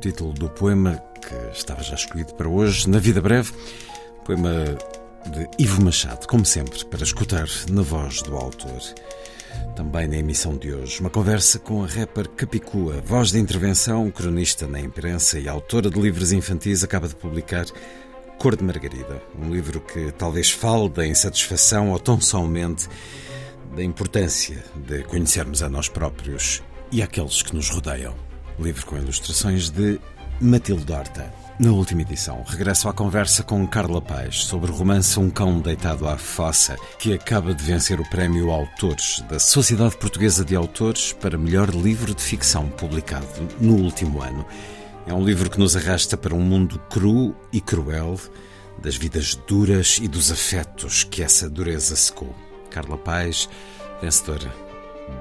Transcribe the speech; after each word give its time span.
Título 0.00 0.32
do 0.32 0.48
poema 0.48 1.02
que 1.20 1.34
estava 1.52 1.82
já 1.82 1.94
escolhido 1.94 2.34
para 2.34 2.48
hoje, 2.48 2.88
na 2.88 2.98
vida 2.98 3.20
breve. 3.20 3.52
Poema 4.24 4.50
de 5.30 5.48
Ivo 5.58 5.82
Machado, 5.82 6.26
como 6.26 6.44
sempre, 6.44 6.82
para 6.86 7.04
escutar 7.04 7.46
na 7.70 7.82
voz 7.82 8.22
do 8.22 8.34
autor. 8.34 8.80
Também 9.76 10.08
na 10.08 10.16
emissão 10.16 10.56
de 10.56 10.72
hoje, 10.72 11.00
uma 11.00 11.10
conversa 11.10 11.58
com 11.58 11.84
a 11.84 11.86
rapper 11.86 12.28
Capicua, 12.30 13.02
voz 13.04 13.30
de 13.30 13.38
intervenção, 13.38 14.10
cronista 14.10 14.66
na 14.66 14.80
imprensa 14.80 15.38
e 15.38 15.48
autora 15.48 15.90
de 15.90 16.00
livros 16.00 16.32
infantis, 16.32 16.82
acaba 16.82 17.06
de 17.06 17.14
publicar 17.14 17.66
Cor 18.38 18.56
de 18.56 18.64
Margarida, 18.64 19.22
um 19.38 19.52
livro 19.52 19.80
que 19.80 20.12
talvez 20.12 20.50
fale 20.50 20.88
da 20.88 21.06
insatisfação 21.06 21.90
ou 21.90 21.98
tão 21.98 22.18
somente 22.20 22.88
da 23.76 23.82
importância 23.82 24.64
de 24.74 25.02
conhecermos 25.02 25.62
a 25.62 25.68
nós 25.68 25.88
próprios 25.88 26.62
e 26.90 27.02
àqueles 27.02 27.42
que 27.42 27.54
nos 27.54 27.68
rodeiam. 27.68 28.29
Livro 28.60 28.84
com 28.84 28.98
ilustrações 28.98 29.70
de 29.70 29.98
Matilde 30.38 30.92
Horta. 30.92 31.32
Na 31.58 31.72
última 31.72 32.02
edição, 32.02 32.44
regresso 32.46 32.90
à 32.90 32.92
conversa 32.92 33.42
com 33.42 33.66
Carla 33.66 34.02
Paz 34.02 34.44
sobre 34.44 34.70
o 34.70 34.74
romance 34.74 35.18
Um 35.18 35.30
Cão 35.30 35.60
Deitado 35.60 36.06
à 36.06 36.18
Fossa, 36.18 36.76
que 36.98 37.14
acaba 37.14 37.54
de 37.54 37.64
vencer 37.64 37.98
o 37.98 38.08
prémio 38.10 38.50
Autores 38.50 39.24
da 39.30 39.38
Sociedade 39.38 39.96
Portuguesa 39.96 40.44
de 40.44 40.54
Autores 40.54 41.14
para 41.14 41.38
melhor 41.38 41.70
livro 41.70 42.14
de 42.14 42.22
ficção 42.22 42.68
publicado 42.68 43.26
no 43.58 43.76
último 43.76 44.20
ano. 44.20 44.44
É 45.06 45.14
um 45.14 45.24
livro 45.24 45.48
que 45.48 45.58
nos 45.58 45.74
arrasta 45.74 46.18
para 46.18 46.34
um 46.34 46.42
mundo 46.42 46.78
cru 46.90 47.34
e 47.50 47.62
cruel, 47.62 48.20
das 48.82 48.96
vidas 48.96 49.34
duras 49.34 49.98
e 50.02 50.06
dos 50.06 50.30
afetos 50.30 51.02
que 51.02 51.22
essa 51.22 51.48
dureza 51.48 51.96
secou. 51.96 52.34
Carla 52.70 52.98
Paz, 52.98 53.48
vencedora 54.02 54.69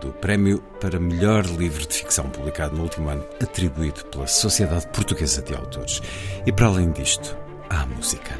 do 0.01 0.11
Prémio 0.13 0.61
para 0.79 0.99
Melhor 0.99 1.45
Livro 1.45 1.85
de 1.85 1.93
Ficção 1.93 2.29
publicado 2.29 2.75
no 2.75 2.83
último 2.83 3.09
ano, 3.09 3.25
atribuído 3.41 4.05
pela 4.05 4.27
Sociedade 4.27 4.87
Portuguesa 4.87 5.41
de 5.41 5.55
Autores. 5.55 6.01
E 6.45 6.51
para 6.51 6.67
além 6.67 6.91
disto, 6.91 7.37
há 7.69 7.81
a 7.81 7.85
música. 7.85 8.39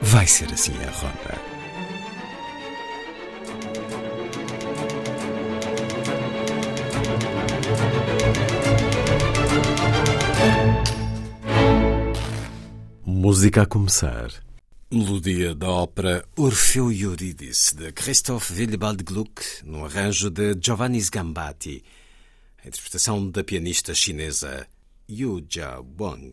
Vai 0.00 0.26
ser 0.26 0.52
assim 0.52 0.74
a 0.84 0.90
ronda. 0.90 1.56
Música 13.04 13.62
a 13.62 13.66
começar. 13.66 14.45
Melodia 14.88 15.52
da 15.52 15.68
ópera 15.68 16.24
Orfeu 16.36 16.92
e 16.92 17.02
Eurídice, 17.02 17.74
de 17.74 17.90
Christoph 17.90 18.52
Willibald 18.52 19.02
Gluck, 19.02 19.42
no 19.64 19.84
arranjo 19.84 20.30
de 20.30 20.56
Giovanni 20.60 21.00
Sgambati. 21.00 21.82
A 22.64 22.68
interpretação 22.68 23.28
da 23.28 23.42
pianista 23.42 23.92
chinesa 23.92 24.64
Yu 25.08 25.44
Jia 25.50 25.80
Wang. 25.98 26.30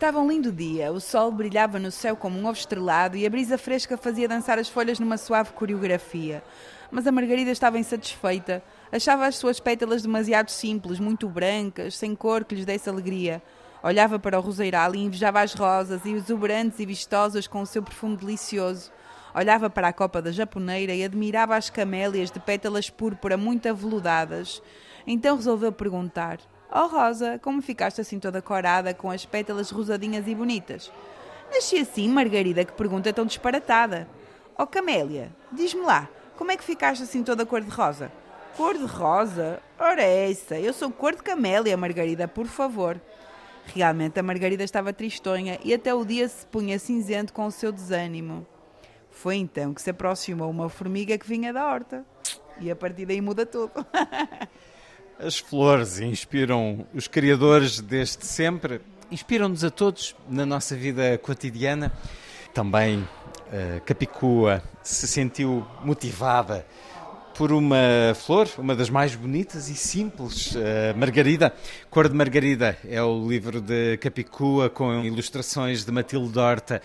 Estava 0.00 0.18
um 0.18 0.26
lindo 0.26 0.50
dia, 0.50 0.90
o 0.90 0.98
sol 0.98 1.30
brilhava 1.30 1.78
no 1.78 1.90
céu 1.90 2.16
como 2.16 2.38
um 2.38 2.46
ovo 2.46 2.58
estrelado 2.58 3.18
e 3.18 3.26
a 3.26 3.28
brisa 3.28 3.58
fresca 3.58 3.98
fazia 3.98 4.26
dançar 4.26 4.58
as 4.58 4.66
folhas 4.66 4.98
numa 4.98 5.18
suave 5.18 5.52
coreografia. 5.52 6.42
Mas 6.90 7.06
a 7.06 7.12
Margarida 7.12 7.50
estava 7.50 7.78
insatisfeita. 7.78 8.62
Achava 8.90 9.26
as 9.26 9.36
suas 9.36 9.60
pétalas 9.60 10.00
demasiado 10.00 10.50
simples, 10.50 10.98
muito 10.98 11.28
brancas, 11.28 11.98
sem 11.98 12.14
cor 12.14 12.46
que 12.46 12.54
lhes 12.54 12.64
desse 12.64 12.88
alegria. 12.88 13.42
Olhava 13.82 14.18
para 14.18 14.38
o 14.38 14.40
roseiral 14.40 14.94
e 14.94 15.00
invejava 15.00 15.42
as 15.42 15.52
rosas 15.52 16.06
exuberantes 16.06 16.80
e 16.80 16.86
vistosas 16.86 17.46
com 17.46 17.60
o 17.60 17.66
seu 17.66 17.82
perfume 17.82 18.16
delicioso. 18.16 18.90
Olhava 19.34 19.68
para 19.68 19.88
a 19.88 19.92
copa 19.92 20.22
da 20.22 20.32
japoneira 20.32 20.94
e 20.94 21.04
admirava 21.04 21.56
as 21.56 21.68
camélias 21.68 22.30
de 22.30 22.40
pétalas 22.40 22.88
púrpura 22.88 23.36
muito 23.36 23.68
aveludadas. 23.68 24.62
Então 25.06 25.36
resolveu 25.36 25.70
perguntar: 25.70 26.38
Oh 26.72 26.86
Rosa, 26.86 27.38
como 27.42 27.60
ficaste 27.60 28.00
assim 28.00 28.20
toda 28.20 28.40
corada 28.40 28.94
com 28.94 29.10
as 29.10 29.26
pétalas 29.26 29.70
rosadinhas 29.70 30.28
e 30.28 30.34
bonitas? 30.34 30.92
Nasci 31.52 31.78
assim, 31.78 32.08
Margarida, 32.08 32.64
que 32.64 32.72
pergunta 32.72 33.12
tão 33.12 33.26
disparatada. 33.26 34.08
Oh 34.56 34.66
Camélia, 34.66 35.32
diz-me 35.50 35.82
lá, 35.82 36.08
como 36.36 36.52
é 36.52 36.56
que 36.56 36.62
ficaste 36.62 37.02
assim 37.02 37.24
toda 37.24 37.44
cor-de-rosa? 37.44 38.12
Cor-de-rosa? 38.56 39.60
Ora 39.76 40.00
é 40.00 40.30
essa, 40.30 40.60
eu 40.60 40.72
sou 40.72 40.92
cor 40.92 41.16
de 41.16 41.22
Camélia, 41.24 41.76
Margarida, 41.76 42.28
por 42.28 42.46
favor. 42.46 43.00
Realmente 43.66 44.20
a 44.20 44.22
Margarida 44.22 44.62
estava 44.62 44.92
tristonha 44.92 45.58
e 45.64 45.74
até 45.74 45.92
o 45.92 46.04
dia 46.04 46.28
se 46.28 46.46
punha 46.46 46.78
cinzento 46.78 47.32
com 47.32 47.46
o 47.46 47.50
seu 47.50 47.72
desânimo. 47.72 48.46
Foi 49.10 49.36
então 49.36 49.74
que 49.74 49.82
se 49.82 49.90
aproximou 49.90 50.48
uma 50.48 50.68
formiga 50.68 51.18
que 51.18 51.26
vinha 51.26 51.52
da 51.52 51.66
horta. 51.66 52.04
E 52.60 52.70
a 52.70 52.76
partir 52.76 53.06
daí 53.06 53.20
muda 53.20 53.44
tudo. 53.44 53.72
As 55.22 55.38
flores 55.38 56.00
inspiram 56.00 56.86
os 56.94 57.06
criadores 57.06 57.78
desde 57.78 58.24
sempre, 58.24 58.80
inspiram-nos 59.10 59.62
a 59.62 59.70
todos 59.70 60.16
na 60.26 60.46
nossa 60.46 60.74
vida 60.74 61.18
cotidiana. 61.18 61.92
Também 62.54 63.00
uh, 63.00 63.80
Capicua 63.84 64.62
se 64.82 65.06
sentiu 65.06 65.66
motivada 65.84 66.64
por 67.36 67.52
uma 67.52 68.14
flor, 68.14 68.48
uma 68.56 68.74
das 68.74 68.88
mais 68.88 69.14
bonitas 69.14 69.68
e 69.68 69.74
simples, 69.74 70.54
uh, 70.54 70.96
Margarida. 70.96 71.54
Cor 71.90 72.08
de 72.08 72.14
Margarida 72.14 72.78
é 72.88 73.02
o 73.02 73.28
livro 73.28 73.60
de 73.60 73.98
Capicua 73.98 74.70
com 74.70 75.04
ilustrações 75.04 75.84
de 75.84 75.92
Matilde 75.92 76.38
Horta 76.38 76.80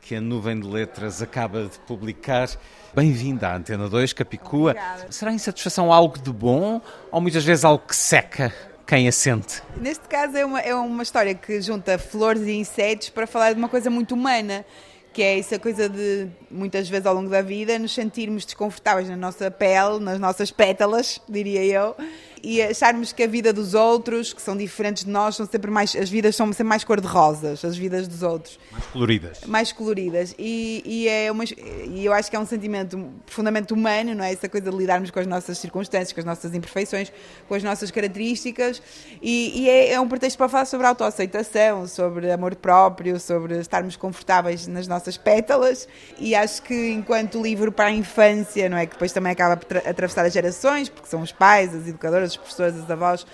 que 0.00 0.14
a 0.14 0.20
Nuvem 0.20 0.58
de 0.58 0.66
Letras 0.66 1.22
acaba 1.22 1.64
de 1.64 1.78
publicar. 1.80 2.48
Bem-vinda 2.94 3.48
à 3.48 3.56
Antena 3.56 3.88
2, 3.88 4.12
Capicua. 4.12 4.72
Obrigada. 4.72 5.06
Será 5.10 5.32
insatisfação 5.32 5.92
algo 5.92 6.18
de 6.18 6.32
bom 6.32 6.80
ou 7.10 7.20
muitas 7.20 7.44
vezes 7.44 7.64
algo 7.64 7.84
que 7.86 7.94
seca 7.94 8.52
quem 8.86 9.06
a 9.06 9.12
sente? 9.12 9.62
Neste 9.76 10.08
caso 10.08 10.36
é 10.36 10.44
uma, 10.44 10.60
é 10.60 10.74
uma 10.74 11.02
história 11.02 11.34
que 11.34 11.60
junta 11.60 11.98
flores 11.98 12.42
e 12.42 12.52
insetos 12.52 13.10
para 13.10 13.26
falar 13.26 13.52
de 13.52 13.58
uma 13.58 13.68
coisa 13.68 13.88
muito 13.88 14.14
humana 14.14 14.64
que 15.12 15.22
é 15.22 15.38
essa 15.38 15.58
coisa 15.58 15.88
de, 15.88 16.28
muitas 16.50 16.88
vezes 16.88 17.04
ao 17.04 17.14
longo 17.14 17.28
da 17.28 17.42
vida, 17.42 17.78
nos 17.78 17.92
sentirmos 17.92 18.44
desconfortáveis 18.44 19.08
na 19.08 19.16
nossa 19.16 19.50
pele, 19.50 19.98
nas 20.00 20.20
nossas 20.20 20.50
pétalas, 20.52 21.20
diria 21.28 21.64
eu, 21.64 21.96
e 22.42 22.62
acharmos 22.62 23.12
que 23.12 23.22
a 23.22 23.26
vida 23.26 23.52
dos 23.52 23.74
outros, 23.74 24.32
que 24.32 24.40
são 24.40 24.56
diferentes 24.56 25.04
de 25.04 25.10
nós, 25.10 25.36
são 25.36 25.46
sempre 25.46 25.70
mais, 25.70 25.94
as 25.94 26.08
vidas 26.08 26.36
são 26.36 26.46
sempre 26.48 26.64
mais 26.64 26.84
cor-de-rosas, 26.84 27.64
as 27.64 27.76
vidas 27.76 28.08
dos 28.08 28.22
outros. 28.22 28.58
Mais 28.70 28.86
coloridas. 28.86 29.40
Mais 29.46 29.72
coloridas. 29.72 30.34
E, 30.38 30.82
e, 30.84 31.08
é 31.08 31.30
uma, 31.30 31.44
e 31.44 32.04
eu 32.04 32.12
acho 32.12 32.30
que 32.30 32.36
é 32.36 32.38
um 32.38 32.46
sentimento 32.46 32.98
profundamente 33.26 33.72
humano, 33.72 34.14
não 34.14 34.24
é? 34.24 34.32
Essa 34.32 34.48
coisa 34.48 34.70
de 34.70 34.76
lidarmos 34.76 35.10
com 35.10 35.20
as 35.20 35.26
nossas 35.26 35.58
circunstâncias, 35.58 36.12
com 36.12 36.20
as 36.20 36.26
nossas 36.26 36.54
imperfeições, 36.54 37.12
com 37.48 37.54
as 37.54 37.62
nossas 37.62 37.90
características. 37.90 38.82
E, 39.20 39.62
e 39.62 39.68
é, 39.68 39.92
é 39.92 40.00
um 40.00 40.08
pretexto 40.08 40.38
para 40.38 40.48
falar 40.48 40.64
sobre 40.64 40.86
autoaceitação, 40.86 41.86
sobre 41.86 42.30
amor 42.30 42.54
próprio, 42.56 43.20
sobre 43.20 43.58
estarmos 43.58 43.96
confortáveis 43.96 44.66
nas 44.66 44.86
nossas 44.86 45.16
pétalas. 45.16 45.88
E 46.18 46.34
acho 46.34 46.62
que 46.62 46.90
enquanto 46.90 47.40
livro 47.42 47.70
para 47.70 47.86
a 47.86 47.92
infância, 47.92 48.68
não 48.68 48.78
é? 48.78 48.86
Que 48.86 48.92
depois 48.92 49.12
também 49.12 49.32
acaba 49.32 49.56
por 49.56 49.76
atravessar 49.76 50.24
as 50.24 50.32
gerações, 50.32 50.88
porque 50.88 51.08
são 51.08 51.22
os 51.22 51.32
pais, 51.32 51.74
as 51.74 51.86
educadoras, 51.86 52.29
as 52.32 52.36
professoras, 52.36 52.76
as 52.76 52.90
avós 52.90 53.26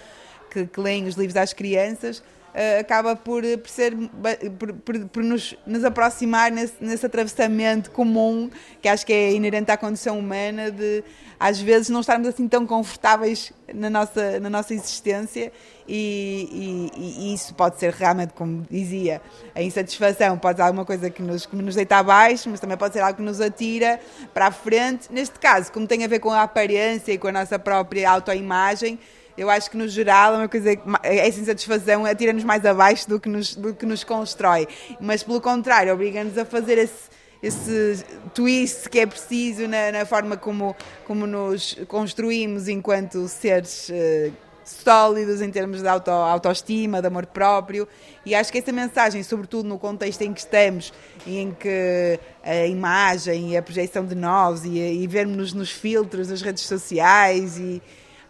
que, 0.51 0.67
que 0.67 0.81
leem 0.81 1.07
os 1.07 1.17
livros 1.17 1.37
às 1.37 1.53
crianças, 1.53 2.23
acaba 2.81 3.15
por, 3.15 3.43
por 3.59 3.69
ser 3.69 3.95
por, 4.59 4.73
por, 4.75 5.09
por 5.09 5.23
nos, 5.23 5.55
nos, 5.67 5.85
aproximar 5.85 6.51
nesse, 6.51 6.75
nesse 6.81 7.05
atravessamento 7.05 7.91
comum 7.91 8.51
que 8.81 8.89
acho 8.89 9.05
que 9.05 9.13
é 9.13 9.33
inerente 9.33 9.71
à 9.71 9.77
condição 9.77 10.19
humana 10.19 10.71
de 10.71 11.05
às 11.39 11.61
vezes 11.61 11.89
não 11.91 12.01
estarmos 12.01 12.29
assim 12.29 12.49
tão 12.49 12.67
confortáveis 12.67 13.53
na 13.73 13.91
nossa, 13.91 14.41
na 14.41 14.49
nossa 14.49 14.73
existência 14.73 15.53
e, 15.89 16.91
e, 16.97 17.29
e, 17.31 17.35
isso 17.35 17.55
pode 17.55 17.79
ser 17.79 17.93
realmente, 17.93 18.33
como 18.33 18.67
dizia, 18.69 19.21
a 19.55 19.63
insatisfação 19.63 20.37
pode 20.39 20.57
ser 20.57 20.63
alguma 20.63 20.85
coisa 20.85 21.11
que 21.11 21.23
nos, 21.23 21.47
que 21.47 21.55
nos 21.55 21.75
deita 21.75 21.97
abaixo, 21.97 22.49
mas 22.51 22.59
também 22.59 22.77
pode 22.77 22.95
ser 22.95 23.01
algo 23.01 23.17
que 23.17 23.23
nos 23.23 23.41
atira 23.41 24.01
para 24.35 24.47
a 24.47 24.51
frente. 24.51 25.13
Neste 25.13 25.39
caso, 25.39 25.71
como 25.71 25.87
tem 25.87 26.05
a 26.05 26.09
ver 26.09 26.19
com 26.19 26.31
a 26.31 26.43
aparência 26.43 27.13
e 27.13 27.19
com 27.19 27.29
a 27.29 27.33
nossa 27.33 27.59
própria 27.59 28.11
autoimagem, 28.11 28.99
eu 29.37 29.51
acho 29.51 29.71
que 29.71 29.77
no 29.77 29.89
geral 29.89 30.35
é 30.35 30.37
uma 30.39 30.49
coisa 30.49 30.71
essa 31.03 31.41
insatisfação 31.41 32.05
atira-nos 32.05 32.45
mais 32.45 32.65
abaixo 32.65 33.09
do 33.09 33.21
que 33.21 33.29
nos, 33.29 33.55
do 33.55 33.75
que 33.75 33.87
nos 33.87 34.05
constrói, 34.05 34.67
mas 35.01 35.23
pelo 35.23 35.41
contrário, 35.41 35.93
obriga-nos 35.93 36.37
a 36.39 36.45
fazer 36.45 36.79
esse 36.79 37.17
esse 37.43 38.05
twist 38.35 38.89
que 38.89 38.99
é 38.99 39.07
preciso 39.07 39.69
na, 39.69 39.93
na, 39.93 40.07
forma 40.07 40.37
como, 40.37 40.75
como 41.05 41.27
nos 41.27 41.77
construímos 41.87 42.67
enquanto 42.67 43.29
seres 43.29 43.91
uh, 43.91 44.33
sólidos 44.67 45.41
em 45.41 45.51
termos 45.51 45.81
de 45.81 45.89
auto, 45.89 46.11
autoestima, 46.11 47.01
de 47.01 47.07
amor 47.07 47.27
próprio. 47.27 47.87
E 48.25 48.35
acho 48.35 48.51
que 48.51 48.59
essa 48.59 48.73
mensagem, 48.73 49.23
sobretudo 49.23 49.69
no 49.69 49.79
contexto 49.79 50.23
em 50.23 50.33
que 50.33 50.41
estamos, 50.41 50.93
em 51.27 51.53
que 51.53 52.19
a 52.43 52.67
imagem 52.67 53.53
e 53.53 53.57
a 53.57 53.63
projeção 53.63 54.05
de 54.05 54.15
nós 54.15 54.65
e, 54.65 54.79
e 54.79 55.07
vermos-nos 55.07 55.53
nos 55.53 55.71
filtros 55.71 56.29
das 56.29 56.43
redes 56.43 56.65
sociais 56.65 57.59
e 57.59 57.81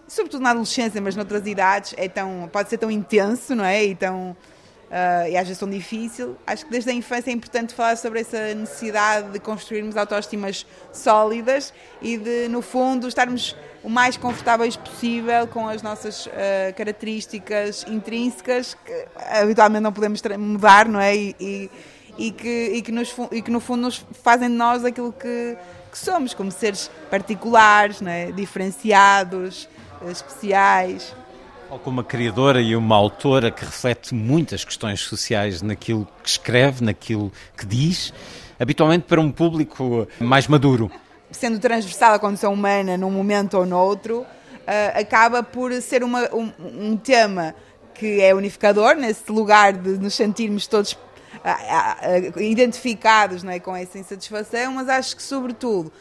sobretudo 0.09 0.43
na 0.43 0.51
adolescência, 0.51 1.01
mas 1.01 1.17
noutras 1.17 1.47
idades, 1.47 1.95
é 1.97 2.09
tão, 2.09 2.49
pode 2.53 2.69
ser 2.69 2.79
tão 2.79 2.91
intenso, 2.91 3.55
não 3.55 3.65
é? 3.65 3.85
E, 3.85 3.95
tão, 3.95 4.31
uh, 4.31 5.29
e 5.29 5.37
às 5.37 5.47
vezes 5.47 5.59
tão 5.59 5.69
difícil. 5.69 6.37
Acho 6.47 6.65
que 6.65 6.71
desde 6.71 6.91
a 6.91 6.93
infância 6.93 7.31
é 7.31 7.33
importante 7.33 7.75
falar 7.75 7.97
sobre 7.97 8.21
essa 8.21 8.55
necessidade 8.55 9.31
de 9.31 9.39
construirmos 9.39 9.97
autoestimas 9.97 10.67
sólidas 10.93 11.73
e 12.01 12.17
de, 12.17 12.49
no 12.49 12.63
fundo, 12.63 13.09
estarmos 13.09 13.57
o 13.83 13.89
mais 13.89 14.17
confortáveis 14.17 14.77
possível 14.77 15.47
com 15.47 15.69
as 15.69 15.83
nossas 15.83 16.27
uh, 16.27 16.31
características 16.77 17.85
intrínsecas 17.89 18.75
que 18.75 19.07
habitualmente 19.41 19.83
não 19.83 19.93
podemos 19.93 20.23
mudar, 20.39 20.89
não 20.89 21.01
é? 21.01 21.17
E, 21.17 21.37
e, 21.41 21.71
e 22.19 22.31
que, 22.33 22.71
e, 22.75 22.83
que 22.83 22.93
nos, 22.93 23.15
e 23.31 23.43
que 23.43 23.51
no 23.51 23.61
fundo 23.61 23.83
nos 23.83 24.05
fazem 24.23 24.49
de 24.49 24.55
nós 24.55 24.85
aquilo 24.85 25.13
que, 25.13 25.57
que 25.91 25.99
somos, 25.99 26.33
como 26.33 26.51
seres 26.51 26.91
particulares, 27.11 28.01
não 28.01 28.11
é? 28.11 28.33
diferenciados, 28.33 29.69
especiais. 30.07 31.15
Ou 31.71 31.79
como 31.79 31.99
uma 31.99 32.05
criadora 32.05 32.61
e 32.61 32.77
uma 32.77 32.95
autora 32.95 33.51
que 33.51 33.65
reflete 33.65 34.15
muitas 34.15 34.65
questões 34.65 35.01
sociais 35.01 35.63
naquilo 35.63 36.07
que 36.23 36.29
escreve, 36.29 36.85
naquilo 36.85 37.33
que 37.57 37.67
diz, 37.67 38.13
habitualmente 38.59 39.05
para 39.07 39.21
um 39.21 39.33
público 39.33 40.07
mais 40.21 40.47
maduro. 40.47 40.91
Sendo 41.31 41.59
transversal 41.59 42.15
à 42.15 42.19
condição 42.19 42.53
humana 42.53 42.97
num 42.97 43.11
momento 43.11 43.59
ou 43.59 43.67
noutro, 43.67 44.21
uh, 44.21 44.27
acaba 44.99 45.43
por 45.43 45.73
ser 45.83 46.03
uma, 46.03 46.33
um, 46.35 46.53
um, 46.59 46.97
tema 46.97 47.55
que 47.95 48.21
é 48.21 48.35
unificador, 48.35 48.95
nesse 48.95 49.31
lugar 49.31 49.73
de 49.73 49.99
nos 49.99 50.15
sentirmos 50.15 50.67
todos 50.67 50.93
uh, 50.93 52.41
identificados 52.41 53.43
não 53.43 53.53
é, 53.53 53.59
com 53.59 53.75
essa 53.75 53.99
insatisfação, 53.99 54.73
mas 54.73 54.89
acho 54.89 55.17
que, 55.17 55.23
sobretudo, 55.23 55.93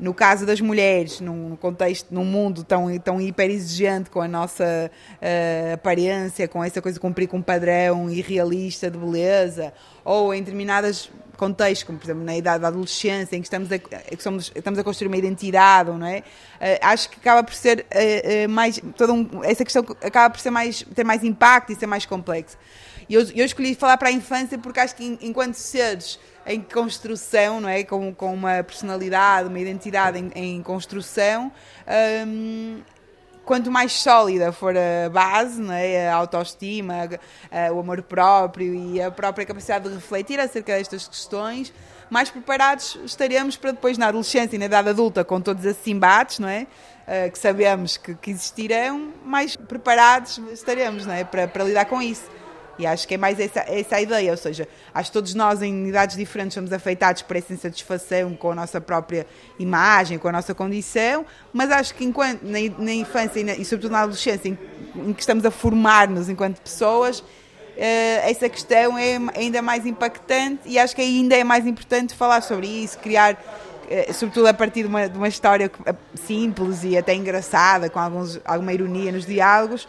no 0.00 0.14
caso 0.14 0.46
das 0.46 0.60
mulheres, 0.60 1.20
num 1.20 1.54
contexto, 1.56 2.06
num 2.10 2.24
mundo 2.24 2.64
tão, 2.64 2.98
tão 2.98 3.20
hiper 3.20 3.50
exigente 3.50 4.08
com 4.08 4.20
a 4.22 4.26
nossa 4.26 4.90
uh, 4.90 5.74
aparência, 5.74 6.48
com 6.48 6.64
essa 6.64 6.80
coisa 6.80 6.96
de 6.96 7.00
cumprir 7.00 7.28
com 7.28 7.36
um 7.36 7.42
padrão 7.42 8.08
irrealista 8.08 8.90
de 8.90 8.96
beleza, 8.96 9.74
ou 10.02 10.32
em 10.32 10.40
determinados 10.40 11.10
contextos, 11.36 11.84
como 11.84 11.98
por 11.98 12.06
exemplo 12.06 12.24
na 12.24 12.34
idade 12.34 12.62
da 12.62 12.68
adolescência, 12.68 13.36
em 13.36 13.40
que 13.40 13.46
estamos 13.46 13.70
a, 13.70 13.78
que 13.78 14.22
somos, 14.22 14.50
estamos 14.54 14.78
a 14.78 14.84
construir 14.84 15.08
uma 15.08 15.18
identidade, 15.18 15.90
não 15.90 16.06
é? 16.06 16.20
Uh, 16.20 16.78
acho 16.80 17.10
que 17.10 17.16
acaba 17.20 17.44
por 17.44 17.54
ser 17.54 17.84
uh, 17.86 18.48
mais, 18.48 18.80
toda 18.96 19.12
um, 19.12 19.44
essa 19.44 19.64
questão 19.64 19.84
acaba 20.02 20.30
por 20.30 20.40
ser 20.40 20.50
mais, 20.50 20.82
ter 20.94 21.04
mais 21.04 21.22
impacto 21.22 21.72
e 21.72 21.76
ser 21.76 21.86
mais 21.86 22.06
complexo. 22.06 22.56
E 23.06 23.14
eu, 23.14 23.22
eu 23.34 23.44
escolhi 23.44 23.74
falar 23.74 23.98
para 23.98 24.08
a 24.08 24.12
infância 24.12 24.56
porque 24.56 24.80
acho 24.80 24.94
que 24.94 25.18
enquanto 25.20 25.54
seres 25.54 26.18
em 26.46 26.60
construção, 26.60 27.60
não 27.60 27.68
é? 27.68 27.84
Com, 27.84 28.14
com 28.14 28.34
uma 28.34 28.62
personalidade, 28.62 29.48
uma 29.48 29.58
identidade 29.58 30.18
em, 30.18 30.30
em 30.34 30.62
construção. 30.62 31.52
Um, 32.26 32.80
quanto 33.44 33.70
mais 33.70 33.92
sólida 33.92 34.52
for 34.52 34.74
a 34.76 35.08
base, 35.10 35.60
não 35.60 35.74
é? 35.74 36.08
a 36.08 36.14
autoestima, 36.14 36.94
o 37.74 37.80
amor 37.80 38.00
próprio 38.02 38.74
e 38.74 39.02
a 39.02 39.10
própria 39.10 39.44
capacidade 39.44 39.88
de 39.88 39.94
refletir 39.94 40.38
acerca 40.38 40.76
destas 40.76 41.08
questões, 41.08 41.72
mais 42.10 42.28
preparados 42.28 42.98
estaremos 43.04 43.56
para 43.56 43.70
depois 43.70 43.96
na 43.96 44.08
adolescência 44.08 44.56
e 44.56 44.58
na 44.58 44.66
idade 44.66 44.88
adulta, 44.88 45.24
com 45.24 45.40
todos 45.40 45.64
esses 45.64 45.86
embates, 45.86 46.40
não 46.40 46.48
é? 46.48 46.66
Uh, 47.06 47.30
que 47.30 47.38
sabemos 47.38 47.96
que, 47.96 48.14
que, 48.14 48.30
existirão, 48.30 49.12
mais 49.24 49.56
preparados 49.56 50.38
estaremos 50.52 51.06
não 51.06 51.14
é? 51.14 51.24
para, 51.24 51.48
para 51.48 51.64
lidar 51.64 51.86
com 51.86 52.00
isso. 52.00 52.22
E 52.80 52.86
acho 52.86 53.06
que 53.06 53.14
é 53.14 53.18
mais 53.18 53.38
essa, 53.38 53.60
essa 53.60 53.96
a 53.96 54.00
ideia, 54.00 54.30
ou 54.30 54.36
seja, 54.38 54.66
acho 54.94 55.10
que 55.10 55.12
todos 55.12 55.34
nós 55.34 55.60
em 55.60 55.88
idades 55.88 56.16
diferentes 56.16 56.54
somos 56.54 56.72
afetados 56.72 57.20
por 57.20 57.36
essa 57.36 57.52
insatisfação 57.52 58.34
com 58.34 58.52
a 58.52 58.54
nossa 58.54 58.80
própria 58.80 59.26
imagem, 59.58 60.16
com 60.16 60.28
a 60.28 60.32
nossa 60.32 60.54
condição, 60.54 61.26
mas 61.52 61.70
acho 61.70 61.94
que 61.94 62.04
enquanto 62.04 62.42
na, 62.42 62.58
na 62.78 62.92
infância 62.94 63.38
e, 63.38 63.44
na, 63.44 63.52
e, 63.52 63.64
sobretudo 63.66 63.92
na 63.92 64.00
adolescência, 64.00 64.48
em, 64.48 64.58
em 64.96 65.12
que 65.12 65.20
estamos 65.20 65.44
a 65.44 65.50
formar-nos 65.50 66.30
enquanto 66.30 66.58
pessoas, 66.60 67.22
Uh, 67.70 68.28
essa 68.28 68.46
questão 68.46 68.98
é 68.98 69.16
ainda 69.34 69.62
mais 69.62 69.86
impactante 69.86 70.62
e 70.66 70.78
acho 70.78 70.94
que 70.94 71.00
ainda 71.00 71.34
é 71.34 71.42
mais 71.42 71.66
importante 71.66 72.14
falar 72.14 72.42
sobre 72.42 72.66
isso, 72.66 72.98
criar, 72.98 73.32
uh, 73.34 74.12
sobretudo 74.12 74.48
a 74.48 74.52
partir 74.52 74.82
de 74.82 74.88
uma, 74.88 75.08
de 75.08 75.16
uma, 75.16 75.28
história 75.28 75.70
eh, 75.86 75.94
simples 76.14 76.84
e 76.84 76.98
até 76.98 77.14
engraçada, 77.14 77.88
com 77.88 77.98
alguns, 77.98 78.38
alguma 78.44 78.74
ironia 78.74 79.10
nos 79.10 79.24
diálogos, 79.24 79.88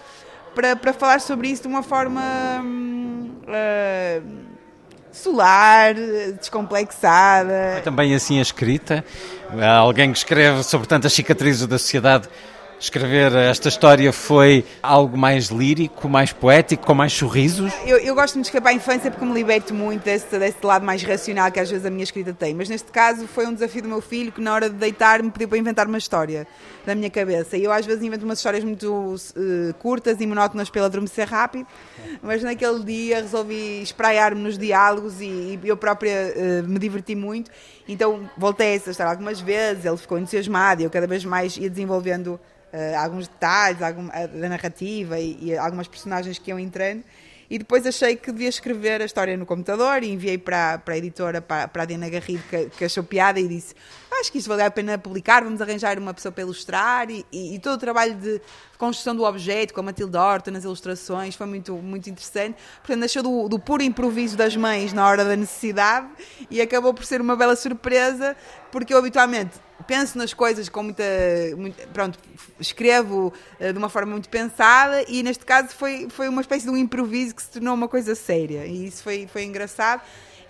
para, 0.53 0.75
para 0.75 0.93
falar 0.93 1.21
sobre 1.21 1.47
isso 1.49 1.63
de 1.63 1.67
uma 1.67 1.83
forma 1.83 2.21
uh, 2.61 4.23
solar, 5.11 5.93
descomplexada. 6.39 7.81
Também 7.83 8.13
assim 8.13 8.39
a 8.39 8.41
escrita, 8.41 9.03
alguém 9.79 10.11
que 10.11 10.17
escreve 10.17 10.63
sobre 10.63 10.87
tantas 10.87 11.13
cicatrizes 11.13 11.67
da 11.67 11.77
sociedade 11.77 12.27
escrever 12.81 13.33
esta 13.35 13.69
história 13.69 14.11
foi 14.11 14.65
algo 14.81 15.15
mais 15.15 15.47
lírico, 15.47 16.09
mais 16.09 16.33
poético, 16.33 16.85
com 16.85 16.95
mais 16.95 17.13
sorrisos? 17.13 17.71
Eu, 17.85 17.97
eu 17.99 18.15
gosto 18.15 18.35
de 18.35 18.41
escrever 18.41 18.69
a 18.69 18.73
infância 18.73 19.11
porque 19.11 19.23
me 19.23 19.33
liberto 19.33 19.71
muito 19.73 20.03
desse, 20.03 20.37
desse 20.39 20.65
lado 20.65 20.83
mais 20.83 21.03
racional 21.03 21.51
que 21.51 21.59
às 21.59 21.69
vezes 21.69 21.85
a 21.85 21.91
minha 21.91 22.03
escrita 22.03 22.33
tem. 22.33 22.55
Mas 22.55 22.67
neste 22.67 22.91
caso 22.91 23.27
foi 23.27 23.45
um 23.45 23.53
desafio 23.53 23.83
do 23.83 23.87
meu 23.87 24.01
filho 24.01 24.31
que 24.31 24.41
na 24.41 24.51
hora 24.53 24.67
de 24.67 24.75
deitar 24.75 25.21
me 25.21 25.29
pediu 25.29 25.47
para 25.47 25.59
inventar 25.59 25.87
uma 25.87 25.97
história 25.99 26.47
da 26.83 26.95
minha 26.95 27.09
cabeça. 27.09 27.55
E 27.55 27.63
eu 27.63 27.71
às 27.71 27.85
vezes 27.85 28.01
invento 28.01 28.25
umas 28.25 28.39
histórias 28.39 28.63
muito 28.63 28.91
uh, 28.91 29.73
curtas 29.75 30.19
e 30.19 30.25
monótonas 30.25 30.69
pelo 30.69 30.85
adormecer 30.85 31.27
rápido, 31.27 31.67
mas 32.21 32.41
naquele 32.41 32.83
dia 32.83 33.21
resolvi 33.21 33.83
espraiar-me 33.83 34.41
nos 34.41 34.57
diálogos 34.57 35.21
e, 35.21 35.59
e 35.63 35.67
eu 35.67 35.77
própria 35.77 36.33
uh, 36.35 36.67
me 36.67 36.79
diverti 36.79 37.13
muito. 37.13 37.51
Então 37.87 38.27
voltei 38.35 38.73
a 38.73 38.75
essa 38.75 38.89
história 38.89 39.11
algumas 39.11 39.39
vezes, 39.39 39.85
ele 39.85 39.97
ficou 39.97 40.17
entusiasmado 40.17 40.81
e 40.81 40.85
eu 40.85 40.89
cada 40.89 41.05
vez 41.05 41.23
mais 41.23 41.57
ia 41.57 41.69
desenvolvendo 41.69 42.39
uh, 42.73 42.97
alguns 42.99 43.27
detalhes 43.27 43.81
algum, 43.81 44.07
uh, 44.07 44.27
da 44.39 44.49
narrativa 44.49 45.19
e, 45.19 45.37
e, 45.41 45.57
algumas 45.57 45.87
personagens 45.87 46.39
que 46.39 46.49
iam 46.49 46.59
entrando. 46.59 47.03
E 47.49 47.57
depois 47.57 47.85
achei 47.85 48.15
que 48.15 48.31
devia 48.31 48.47
escrever 48.47 49.01
a 49.01 49.05
história 49.05 49.35
no 49.35 49.45
computador 49.45 50.03
e 50.03 50.09
enviei 50.09 50.37
para, 50.37 50.77
para 50.77 50.93
a 50.93 50.97
editora, 50.97 51.41
para, 51.41 51.67
para 51.67 51.83
a 51.83 51.85
Diana 51.85 52.09
Garrido, 52.09 52.41
que, 52.49 52.69
que 52.69 52.85
achou 52.85 53.03
piada 53.03 53.41
e 53.41 53.47
disse: 53.47 53.75
Acho 54.09 54.31
que 54.31 54.37
isto 54.37 54.47
vale 54.47 54.61
a 54.63 54.71
pena 54.71 54.97
publicar, 54.97 55.43
vamos 55.43 55.61
arranjar 55.61 55.99
uma 55.99 56.13
pessoa 56.13 56.31
para 56.31 56.43
ilustrar. 56.43 57.09
E, 57.09 57.25
e, 57.29 57.55
e 57.55 57.59
todo 57.59 57.73
o 57.73 57.77
trabalho 57.77 58.15
de 58.15 58.39
construção 58.77 59.13
do 59.13 59.25
objeto, 59.25 59.73
com 59.73 59.81
a 59.81 59.83
Matilde 59.83 60.15
Horta 60.15 60.49
nas 60.49 60.63
ilustrações, 60.63 61.35
foi 61.35 61.45
muito, 61.45 61.73
muito 61.75 62.09
interessante. 62.09 62.55
Portanto, 62.77 62.99
nasceu 62.99 63.21
do, 63.21 63.49
do 63.49 63.59
puro 63.59 63.83
improviso 63.83 64.37
das 64.37 64.55
mães 64.55 64.93
na 64.93 65.05
hora 65.05 65.25
da 65.25 65.35
necessidade 65.35 66.07
e 66.49 66.61
acabou 66.61 66.93
por 66.93 67.03
ser 67.03 67.19
uma 67.19 67.35
bela 67.35 67.57
surpresa, 67.57 68.35
porque 68.71 68.93
eu 68.93 68.97
habitualmente 68.97 69.59
penso 69.87 70.17
nas 70.17 70.33
coisas 70.33 70.69
com 70.69 70.83
muita, 70.83 71.03
pronto, 71.93 72.17
escrevo 72.59 73.33
uh, 73.59 73.73
de 73.73 73.77
uma 73.77 73.89
forma 73.89 74.11
muito 74.11 74.29
pensada 74.29 75.03
e 75.07 75.23
neste 75.23 75.45
caso 75.45 75.69
foi, 75.69 76.07
foi 76.09 76.29
uma 76.29 76.41
espécie 76.41 76.65
de 76.65 76.71
um 76.71 76.77
improviso 76.77 77.35
que 77.35 77.41
se 77.41 77.49
tornou 77.49 77.73
uma 77.73 77.87
coisa 77.87 78.15
séria 78.15 78.65
e 78.65 78.87
isso 78.87 79.03
foi, 79.03 79.27
foi 79.27 79.43
engraçado 79.43 80.01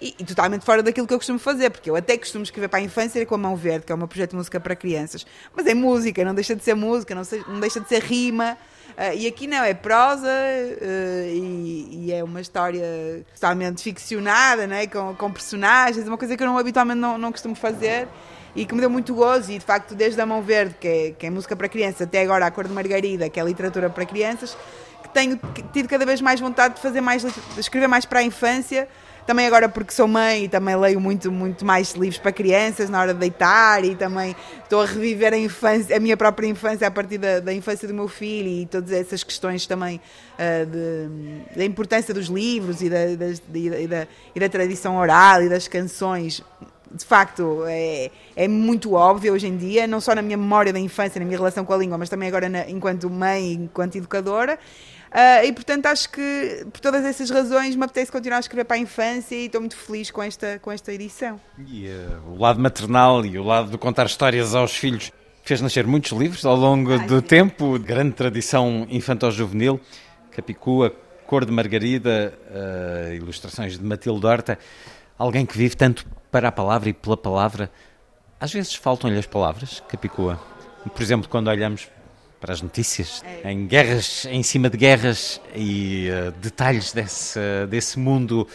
e, 0.01 0.16
e, 0.18 0.25
totalmente 0.25 0.66
fora 0.66 0.82
daquilo 0.82 1.06
que 1.06 1.13
eu 1.13 1.20
costumo 1.20 1.38
fazer, 1.38 1.70
porque 1.70 1.90
eu 1.90 1.96
até 1.96 2.18
costumo 2.18 2.44
escrever 2.44 2.68
para 2.68 2.80
a 2.80 2.82
infância 2.82 3.24
com 3.25 3.36
a 3.36 3.38
mão 3.38 3.56
verde, 3.56 3.86
que 3.86 3.92
é 3.92 3.96
um 3.96 4.08
projeto 4.08 4.32
de 4.32 4.36
música 4.36 4.60
para 4.60 4.75
crianças, 4.75 5.25
mas 5.56 5.68
é 5.68 5.75
música, 5.75 6.25
não 6.25 6.34
deixa 6.34 6.56
de 6.56 6.63
ser 6.63 6.74
música, 6.74 7.13
não, 7.13 7.22
não 7.48 7.60
deixa 7.60 7.80
de 7.80 7.88
ser 7.88 8.01
rima. 8.01 8.58
Uh, 8.98 9.16
e 9.16 9.28
aqui 9.28 9.48
não, 9.48 9.64
é 9.64 9.74
prosa 9.74 10.28
uh, 10.28 11.28
e, 11.28 12.06
e, 12.08 12.12
é 12.12 12.24
uma 12.24 12.42
história 12.42 13.26
totalmente 13.34 13.82
ficcionada, 13.82 14.68
né? 14.68 14.86
com, 14.88 15.16
com 15.16 15.32
personagens, 15.32 16.08
uma 16.08 16.18
coisa 16.18 16.36
que 16.36 16.44
eu 16.44 16.48
não, 16.48 16.58
habitualmente 16.58 17.00
não, 17.00 17.18
não 17.18 17.32
costumo 17.32 17.56
fazer 17.56 18.08
e 18.56 18.66
que 18.66 18.74
me 18.74 18.82
deu 18.82 18.90
muito 18.90 19.14
gozo. 19.14 19.52
E 19.52 19.58
de 19.58 19.66
facto, 19.66 19.96
desde 19.96 20.20
a 20.20 20.26
Mão 20.26 20.42
Verde, 20.42 20.76
que 20.80 20.88
é, 20.88 21.12
que 21.12 21.26
é 21.26 21.30
música 21.30 21.56
para 21.56 21.70
crianças, 21.70 22.02
até 22.02 22.22
agora 22.22 22.46
a 22.46 22.52
Cor 22.52 22.68
de 22.68 22.74
Margarida, 22.74 23.30
que 23.30 23.40
é 23.40 23.44
literatura 23.44 23.90
para 23.90 24.06
crianças, 24.06 24.58
que 25.02 25.10
tenho 25.10 25.40
tido 25.74 25.88
cada 25.88 26.06
vez 26.06 26.22
mais 26.22 26.40
vontade 26.40 26.76
de 26.76 26.82
fazer 26.82 27.02
mais, 27.02 27.24
de 27.24 27.60
escrever 27.60 27.88
mais 27.88 28.06
para 28.06 28.20
a 28.20 28.24
infância. 28.24 28.88
Também 29.25 29.46
agora 29.46 29.70
porque 29.70 29.94
sou 29.94 30.08
mãe 30.08 30.46
e 30.46 30.50
também 30.50 30.75
leio 30.75 31.00
muito, 31.00 31.32
muito 31.32 31.63
mais 31.63 31.94
livros 31.94 32.18
para 32.18 32.32
crianças 32.32 32.90
na 32.90 33.00
hora 33.00 33.13
de 33.13 33.20
deitar 33.20 33.84
e 33.86 33.96
também 33.96 34.36
estou 34.63 34.82
a 34.82 34.86
reviver 34.86 35.34
a 35.34 35.38
infância, 35.38 35.96
a 35.96 36.00
minha 36.00 36.18
própria 36.18 36.48
infância 36.48 36.88
a 36.88 36.92
partir 36.92 37.18
da, 37.18 37.40
da 37.40 37.54
infância 37.54 37.88
do 37.88 37.94
meu 37.94 38.08
filho 38.08 38.48
e 38.48 38.66
todas 38.66 38.92
essas 38.92 39.24
questões 39.24 39.68
também 39.68 40.01
uh, 40.38 40.66
de, 40.66 41.56
da 41.56 41.63
importância 41.63 42.13
dos 42.13 42.28
livros 42.28 42.82
e 42.82 42.90
da, 42.90 43.06
e 43.10 43.88
da, 43.88 44.08
e 44.36 44.40
da 44.40 44.50
tradição 44.50 44.98
oral 44.98 45.44
e 45.44 45.50
das 45.50 45.68
canções 45.68 46.44
de 46.94 47.06
facto 47.06 47.63
é, 47.68 48.12
é 48.36 48.48
muito 48.48 48.94
óbvio 48.94 49.34
hoje 49.34 49.48
em 49.48 49.56
dia, 49.56 49.88
não 49.88 50.01
só 50.01 50.13
na 50.13 50.22
minha 50.22 50.38
memória 50.38 50.74
da 50.74 50.80
infância, 50.80 51.20
na 51.20 51.25
minha 51.25 51.38
relação 51.38 51.63
com 51.63 51.74
a 51.74 51.78
língua, 51.78 51.98
mas 51.98 52.10
também 52.10 52.28
agora 52.28 52.50
na, 52.50 52.70
enquanto 52.70 53.10
mãe, 53.10 53.54
enquanto 53.54 53.96
educadora. 53.96 54.60
Uh, 55.12 55.44
e 55.46 55.51
portanto 55.51 55.88
acho 55.88 56.10
que 56.10 56.65
por 56.72 56.80
todas 56.80 57.03
essas 57.03 57.30
razões 57.30 57.75
me 57.75 57.84
apetece 57.84 58.10
continuar 58.10 58.38
a 58.38 58.39
escrever 58.39 58.63
para 58.63 58.77
a 58.77 58.80
infância 58.80 59.36
e 59.36 59.48
estou 59.48 59.60
muito 59.60 59.75
feliz 59.75 60.10
com 60.10 60.24
esta, 60.24 60.58
com 60.60 60.72
esta 60.72 60.94
edição. 60.94 61.38
E 61.68 61.88
uh, 61.88 62.32
o 62.32 62.39
lado 62.39 62.62
maternal 62.62 63.25
e 63.25 63.38
o 63.38 63.44
lado 63.44 63.72
de 63.72 63.77
contar 63.77 64.06
histórias 64.06 64.56
aos 64.56 64.74
filhos 64.74 65.12
fez 65.44 65.60
nascer 65.60 65.86
muitos 65.86 66.18
livros 66.18 66.46
ao 66.46 66.56
longo 66.56 66.98
do 67.00 67.20
sim. 67.20 67.25
tempo, 67.25 67.77
grande 67.77 68.13
tradição 68.13 68.88
infantil-juvenil, 68.89 69.82
Capicua, 70.32 70.96
Cor 71.27 71.44
de 71.44 71.51
Margarida, 71.51 72.34
uh, 72.50 73.13
ilustrações 73.13 73.77
de 73.77 73.84
Matilde 73.84 74.25
Horta, 74.25 74.58
alguém 75.18 75.46
que 75.46 75.58
vive 75.58 75.75
tanto 75.75 76.06
para 76.32 76.48
a 76.48 76.51
palavra 76.53 76.88
e 76.88 76.94
pela 76.94 77.18
palavra. 77.18 77.70
Às 78.39 78.53
vezes 78.53 78.75
faltam-lhe 78.75 79.20
as 79.20 79.27
palavras, 79.27 79.84
Capicua. 79.89 80.39
Por 80.94 81.01
exemplo, 81.01 81.27
quando 81.30 81.50
olhamos 81.50 81.89
para 82.42 82.54
as 82.54 82.62
notícias, 82.62 83.24
em 83.46 83.68
guerras, 83.68 84.26
em 84.26 84.42
cima 84.42 84.68
de 84.68 84.76
guerras 84.76 85.40
e 85.56 86.10
uh, 86.10 86.32
detalhes 86.32 86.92
desse, 86.92 87.40
desse 87.70 88.00
mundo 88.00 88.48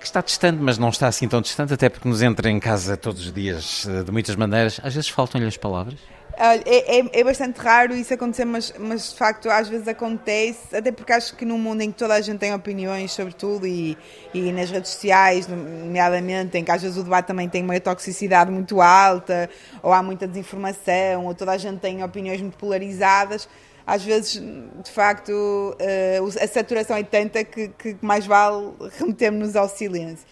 que 0.00 0.06
está 0.06 0.22
distante, 0.22 0.58
mas 0.58 0.78
não 0.78 0.88
está 0.88 1.06
assim 1.06 1.28
tão 1.28 1.42
distante, 1.42 1.74
até 1.74 1.90
porque 1.90 2.08
nos 2.08 2.22
entra 2.22 2.50
em 2.50 2.58
casa 2.58 2.96
todos 2.96 3.26
os 3.26 3.32
dias 3.32 3.84
uh, 3.84 4.02
de 4.04 4.10
muitas 4.10 4.34
maneiras. 4.36 4.80
Às 4.82 4.94
vezes 4.94 5.10
faltam-lhe 5.10 5.46
as 5.46 5.58
palavras. 5.58 5.98
É, 6.38 6.98
é, 6.98 7.20
é, 7.20 7.24
bastante 7.24 7.58
raro 7.58 7.94
isso 7.94 8.12
acontecer, 8.12 8.44
mas, 8.44 8.74
mas 8.78 9.10
de 9.10 9.16
facto 9.16 9.48
às 9.48 9.70
vezes 9.70 9.88
acontece, 9.88 10.76
até 10.76 10.92
porque 10.92 11.10
acho 11.10 11.34
que 11.34 11.46
num 11.46 11.56
mundo 11.56 11.80
em 11.80 11.90
que 11.90 11.96
toda 11.96 12.12
a 12.12 12.20
gente 12.20 12.38
tem 12.38 12.52
opiniões 12.52 13.10
sobre 13.12 13.32
tudo 13.32 13.66
e, 13.66 13.96
e 14.34 14.52
nas 14.52 14.70
redes 14.70 14.90
sociais, 14.90 15.48
nomeadamente, 15.48 16.58
em 16.58 16.62
que 16.62 16.70
às 16.70 16.82
vezes 16.82 16.98
o 16.98 17.02
debate 17.02 17.26
também 17.26 17.48
tem 17.48 17.62
uma 17.62 17.80
toxicidade 17.80 18.50
muito 18.50 18.82
alta, 18.82 19.48
ou 19.82 19.94
há 19.94 20.02
muita 20.02 20.26
desinformação, 20.26 21.24
ou 21.24 21.34
toda 21.34 21.52
a 21.52 21.56
gente 21.56 21.80
tem 21.80 22.04
opiniões 22.04 22.42
muito 22.42 22.58
polarizadas, 22.58 23.48
às 23.86 24.04
vezes, 24.04 24.32
de 24.32 24.90
facto, 24.90 25.32
eh, 25.78 26.18
a 26.42 26.48
saturação 26.48 26.96
é 26.96 27.04
tanta 27.04 27.44
que, 27.44 27.68
que 27.68 27.96
mais 28.02 28.26
vale 28.26 28.72
remetermos-nos 28.98 29.54
ao 29.56 29.68
silêncio. 29.68 30.26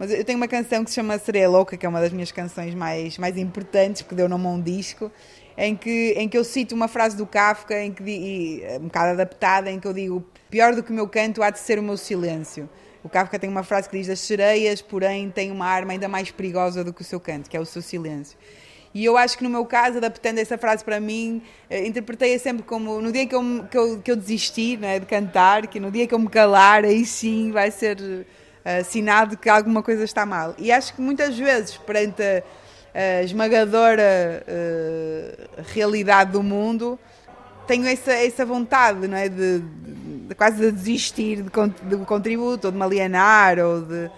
Mas 0.00 0.10
eu 0.12 0.24
tenho 0.24 0.38
uma 0.38 0.48
canção 0.48 0.82
que 0.82 0.90
se 0.90 0.94
chama 0.94 1.18
Sereia 1.18 1.46
Louca, 1.46 1.76
que 1.76 1.84
é 1.84 1.88
uma 1.88 2.00
das 2.00 2.10
minhas 2.10 2.32
canções 2.32 2.74
mais, 2.74 3.18
mais 3.18 3.36
importantes, 3.36 4.00
porque 4.00 4.14
deu 4.14 4.30
nome 4.30 4.46
a 4.46 4.48
um 4.48 4.58
disco, 4.58 5.12
em 5.60 5.76
que, 5.76 6.14
em 6.16 6.26
que 6.26 6.38
eu 6.38 6.42
cito 6.42 6.74
uma 6.74 6.88
frase 6.88 7.14
do 7.14 7.26
Kafka, 7.26 7.78
em 7.78 7.92
que, 7.92 8.02
e, 8.02 8.62
um 8.78 8.84
bocado 8.84 9.10
adaptada, 9.10 9.70
em 9.70 9.78
que 9.78 9.86
eu 9.86 9.92
digo: 9.92 10.24
pior 10.48 10.74
do 10.74 10.82
que 10.82 10.90
o 10.90 10.94
meu 10.94 11.06
canto 11.06 11.42
há 11.42 11.50
de 11.50 11.58
ser 11.58 11.78
o 11.78 11.82
meu 11.82 11.98
silêncio. 11.98 12.68
O 13.04 13.08
Kafka 13.10 13.38
tem 13.38 13.48
uma 13.48 13.62
frase 13.62 13.86
que 13.86 13.98
diz: 13.98 14.08
As 14.08 14.20
sereias, 14.20 14.80
porém, 14.80 15.30
têm 15.30 15.50
uma 15.50 15.66
arma 15.66 15.92
ainda 15.92 16.08
mais 16.08 16.30
perigosa 16.30 16.82
do 16.82 16.94
que 16.94 17.02
o 17.02 17.04
seu 17.04 17.20
canto, 17.20 17.50
que 17.50 17.56
é 17.56 17.60
o 17.60 17.66
seu 17.66 17.82
silêncio. 17.82 18.38
E 18.94 19.04
eu 19.04 19.18
acho 19.18 19.36
que 19.36 19.44
no 19.44 19.50
meu 19.50 19.66
caso, 19.66 19.98
adaptando 19.98 20.38
essa 20.38 20.56
frase 20.56 20.82
para 20.82 20.98
mim, 20.98 21.42
eh, 21.68 21.86
interpretei-a 21.86 22.38
sempre 22.38 22.62
como 22.62 23.00
no 23.00 23.12
dia 23.12 23.26
que 23.26 23.34
eu, 23.34 23.64
que 23.70 23.78
eu, 23.78 24.00
que 24.00 24.10
eu 24.10 24.16
desistir 24.16 24.78
né, 24.78 24.98
de 24.98 25.06
cantar, 25.06 25.66
que 25.66 25.78
no 25.78 25.90
dia 25.90 26.06
que 26.06 26.14
eu 26.14 26.18
me 26.18 26.28
calar, 26.28 26.84
aí 26.84 27.04
sim 27.04 27.52
vai 27.52 27.70
ser 27.70 28.26
sinal 28.84 29.26
de 29.26 29.36
que 29.36 29.48
alguma 29.48 29.82
coisa 29.82 30.04
está 30.04 30.26
mal. 30.26 30.54
E 30.58 30.70
acho 30.72 30.94
que 30.94 31.00
muitas 31.00 31.38
vezes, 31.38 31.76
perante 31.78 32.22
a, 32.22 32.42
a 32.94 33.22
esmagadora 33.22 34.44
uh, 34.46 35.62
realidade 35.72 36.32
do 36.32 36.42
mundo, 36.42 36.98
tenho 37.66 37.86
essa, 37.86 38.12
essa 38.12 38.44
vontade 38.44 39.06
não 39.06 39.16
é? 39.16 39.28
de, 39.28 39.60
de, 39.60 40.18
de 40.28 40.34
quase 40.34 40.58
de 40.58 40.72
desistir 40.72 41.42
de, 41.42 41.50
do 41.96 42.04
contributo, 42.04 42.68
ou 42.68 42.72
de 42.72 42.78
me 42.78 42.84
alienar, 42.84 43.58
ou 43.58 43.82
de, 43.82 44.10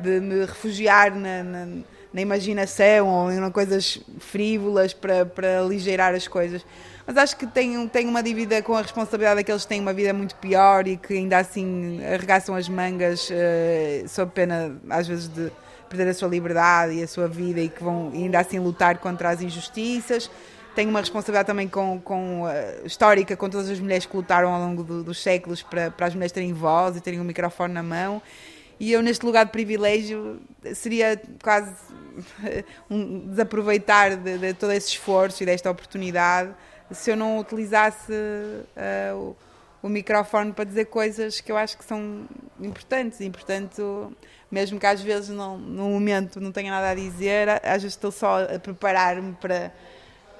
de 0.00 0.20
me 0.20 0.40
refugiar 0.44 1.14
na, 1.14 1.42
na, 1.42 1.66
na 2.12 2.20
imaginação, 2.20 3.08
ou 3.08 3.32
em 3.32 3.50
coisas 3.50 4.00
frívolas 4.18 4.92
para, 4.92 5.24
para 5.24 5.60
aligeirar 5.60 6.14
as 6.14 6.26
coisas 6.26 6.64
mas 7.06 7.16
acho 7.18 7.36
que 7.36 7.46
tenho, 7.46 7.88
tenho 7.88 8.10
uma 8.10 8.20
dívida 8.20 8.60
com 8.62 8.74
a 8.74 8.82
responsabilidade 8.82 9.36
daqueles 9.36 9.62
que 9.62 9.68
têm 9.68 9.80
uma 9.80 9.92
vida 9.92 10.12
muito 10.12 10.34
pior 10.36 10.88
e 10.88 10.96
que 10.96 11.14
ainda 11.14 11.38
assim 11.38 12.04
arregaçam 12.04 12.56
as 12.56 12.68
mangas 12.68 13.30
uh, 13.30 14.08
sob 14.08 14.32
pena, 14.32 14.76
às 14.90 15.06
vezes, 15.06 15.28
de 15.28 15.52
perder 15.88 16.08
a 16.08 16.14
sua 16.14 16.28
liberdade 16.28 16.94
e 16.94 17.02
a 17.02 17.08
sua 17.08 17.28
vida 17.28 17.60
e 17.60 17.68
que 17.68 17.82
vão 17.82 18.10
ainda 18.12 18.38
assim 18.38 18.58
lutar 18.58 18.98
contra 18.98 19.30
as 19.30 19.40
injustiças. 19.40 20.30
tenho 20.74 20.90
uma 20.90 21.00
responsabilidade 21.00 21.46
também 21.46 21.68
com, 21.68 22.00
com 22.00 22.42
uh, 22.42 22.86
histórica 22.86 23.36
com 23.36 23.48
todas 23.48 23.70
as 23.70 23.80
mulheres 23.80 24.06
que 24.06 24.16
lutaram 24.16 24.52
ao 24.52 24.60
longo 24.60 24.82
do, 24.82 25.02
dos 25.02 25.22
séculos 25.22 25.62
para, 25.62 25.90
para 25.90 26.06
as 26.06 26.14
mulheres 26.14 26.32
terem 26.32 26.52
voz 26.52 26.96
e 26.96 27.00
terem 27.00 27.20
um 27.20 27.24
microfone 27.24 27.72
na 27.72 27.82
mão. 27.82 28.20
E 28.78 28.92
eu, 28.92 29.02
neste 29.02 29.24
lugar 29.24 29.46
de 29.46 29.52
privilégio, 29.52 30.38
seria 30.74 31.20
quase 31.42 31.72
um 32.90 33.28
desaproveitar 33.28 34.16
de, 34.16 34.38
de 34.38 34.54
todo 34.54 34.72
esse 34.72 34.88
esforço 34.88 35.42
e 35.42 35.46
desta 35.46 35.70
oportunidade 35.70 36.50
se 36.90 37.10
eu 37.10 37.16
não 37.16 37.38
utilizasse 37.38 38.12
uh, 38.12 39.16
o, 39.82 39.86
o, 39.86 39.88
microfone 39.88 40.52
para 40.52 40.64
dizer 40.64 40.86
coisas 40.86 41.40
que 41.40 41.50
eu 41.50 41.56
acho 41.56 41.76
que 41.76 41.84
são 41.84 42.26
importantes 42.60 43.20
e, 43.20 43.30
portanto, 43.30 44.12
mesmo 44.50 44.78
que 44.78 44.86
às 44.86 45.00
vezes 45.00 45.30
não, 45.30 45.58
momento 45.58 46.40
não 46.40 46.52
tenha 46.52 46.70
nada 46.70 46.90
a 46.90 46.94
dizer, 46.94 47.48
às 47.48 47.82
vezes 47.82 47.94
estou 47.94 48.10
só 48.10 48.44
a 48.44 48.58
preparar-me 48.58 49.32
para, 49.34 49.72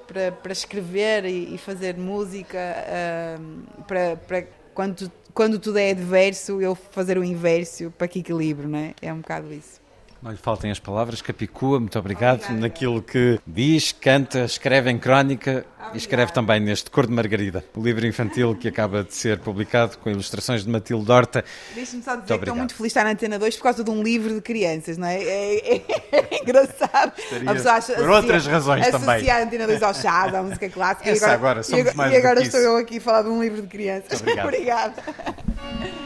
para, 0.06 0.32
para 0.32 0.52
escrever 0.52 1.24
e, 1.24 1.54
e 1.54 1.58
fazer 1.58 1.96
música 1.96 2.58
uh, 2.58 3.82
para, 3.84 4.16
para 4.16 4.46
quando, 4.74 5.10
quando 5.32 5.58
tudo 5.58 5.78
é 5.78 5.90
adverso, 5.90 6.60
eu 6.60 6.74
fazer 6.74 7.16
o 7.16 7.24
inverso 7.24 7.90
para 7.96 8.06
que 8.06 8.18
equilíbrio, 8.18 8.68
não 8.68 8.78
é? 8.78 8.94
É 9.00 9.12
um 9.12 9.20
bocado 9.20 9.52
isso. 9.52 9.85
Não 10.22 10.30
lhe 10.30 10.36
faltem 10.36 10.70
as 10.70 10.80
palavras, 10.80 11.20
Capicua, 11.22 11.78
muito 11.78 11.98
obrigado 11.98 12.36
Obrigada. 12.36 12.60
naquilo 12.60 13.02
que 13.02 13.38
diz, 13.46 13.92
canta, 13.92 14.40
escreve 14.40 14.90
em 14.90 14.98
crónica 14.98 15.50
Obrigada. 15.50 15.90
e 15.94 15.96
escreve 15.98 16.32
também 16.32 16.58
neste 16.58 16.90
Cor 16.90 17.06
de 17.06 17.12
Margarida, 17.12 17.64
o 17.76 17.82
livro 17.82 18.06
infantil 18.06 18.56
que 18.56 18.66
acaba 18.66 19.04
de 19.04 19.14
ser 19.14 19.38
publicado 19.38 19.98
com 19.98 20.10
ilustrações 20.10 20.64
de 20.64 20.70
Matilde 20.70 21.10
Horta. 21.12 21.44
Deixe-me 21.74 22.02
só 22.02 22.16
dizer 22.16 22.26
que 22.38 22.44
estou 22.44 22.56
muito 22.56 22.74
feliz 22.74 22.92
de 22.92 22.98
estar 22.98 23.04
na 23.04 23.10
Antena 23.10 23.38
2 23.38 23.56
por 23.56 23.62
causa 23.62 23.84
de 23.84 23.90
um 23.90 24.02
livro 24.02 24.34
de 24.34 24.40
crianças, 24.40 24.96
não 24.96 25.06
é? 25.06 25.22
É, 25.22 25.76
é, 25.76 25.82
é 26.12 26.40
engraçado. 26.42 27.12
a 27.46 27.52
pessoa 27.52 27.74
acha, 27.74 27.92
por 27.92 28.10
outras 28.10 28.46
razões 28.46 28.80
associar 28.82 29.00
também. 29.00 29.16
Associar 29.16 29.38
a 29.38 29.44
Antena 29.44 29.66
2 29.66 29.82
ao 29.82 29.94
chá, 29.94 30.24
à 30.24 30.42
música 30.42 30.68
clássica. 30.70 31.10
Essa 31.10 31.26
e 31.26 31.28
agora, 31.28 31.34
agora 31.34 31.62
somos 31.62 31.92
e, 31.92 31.96
mais 31.96 32.12
e 32.12 32.16
agora 32.16 32.42
estou 32.42 32.60
eu 32.60 32.76
aqui 32.78 32.96
a 32.96 33.00
falar 33.00 33.22
de 33.22 33.28
um 33.28 33.40
livro 33.40 33.62
de 33.62 33.68
crianças. 33.68 34.20
Obrigado. 34.20 34.46
Obrigada. 34.48 36.05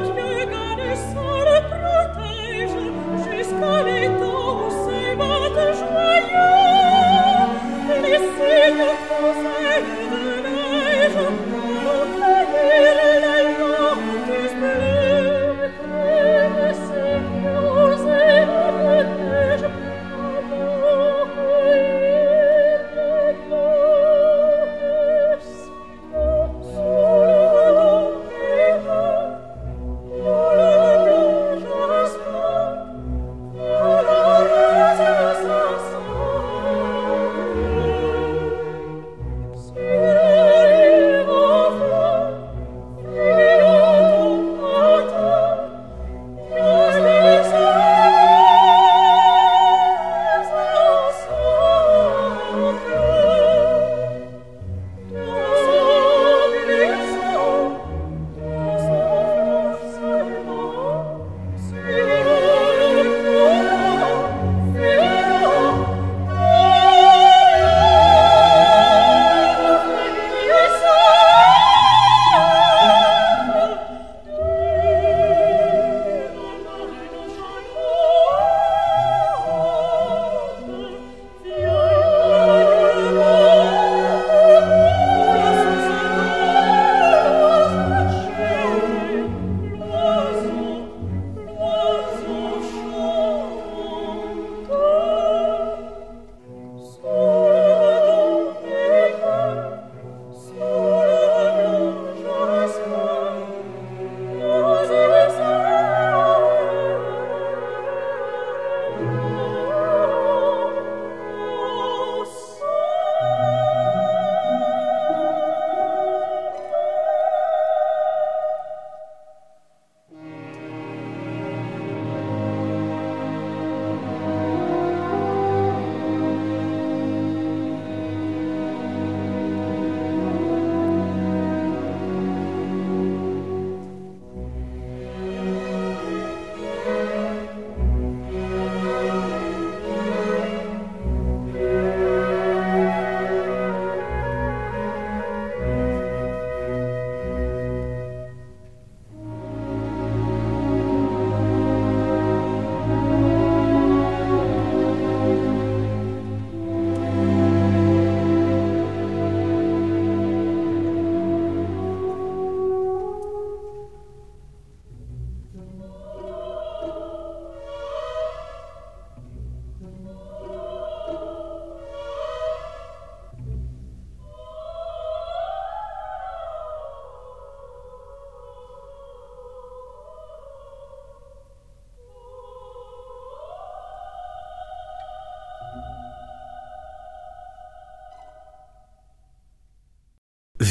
Lord, 0.00 0.16
no. 0.16 0.29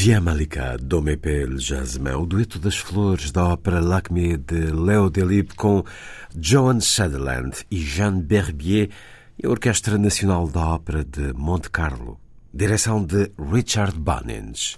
Viens 0.01 0.21
Malika, 0.21 0.77
do 0.77 1.01
Mepel 1.01 1.57
Jasmin, 1.59 2.11
o 2.11 2.25
dueto 2.25 2.57
das 2.57 2.77
flores 2.77 3.33
da 3.33 3.49
ópera 3.49 3.81
Lacme 3.81 4.37
de 4.37 4.71
Léo 4.71 5.09
Delibes 5.09 5.57
com 5.57 5.83
Joan 6.39 6.79
Sutherland 6.79 7.65
e 7.69 7.81
Jean 7.81 8.21
Berbier 8.21 8.89
e 9.37 9.45
a 9.45 9.49
Orquestra 9.49 9.97
Nacional 9.97 10.47
da 10.47 10.65
Ópera 10.69 11.03
de 11.03 11.33
Monte 11.33 11.69
Carlo, 11.69 12.17
direção 12.53 13.03
de 13.03 13.29
Richard 13.37 13.99
Bunnings. 13.99 14.77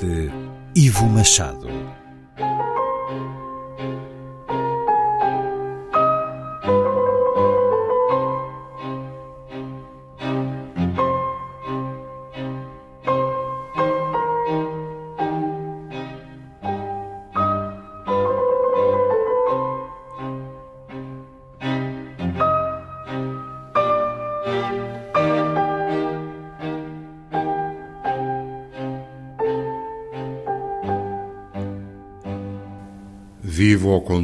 De 0.00 0.30
Ivo 0.74 1.06
Machado. 1.06 1.73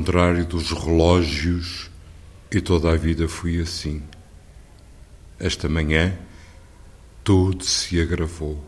Contrário 0.01 0.47
dos 0.47 0.71
relógios 0.71 1.91
e 2.51 2.59
toda 2.59 2.91
a 2.91 2.97
vida 2.97 3.29
fui 3.29 3.61
assim. 3.61 4.03
Esta 5.39 5.69
manhã 5.69 6.19
tudo 7.23 7.63
se 7.63 8.01
agravou. 8.01 8.65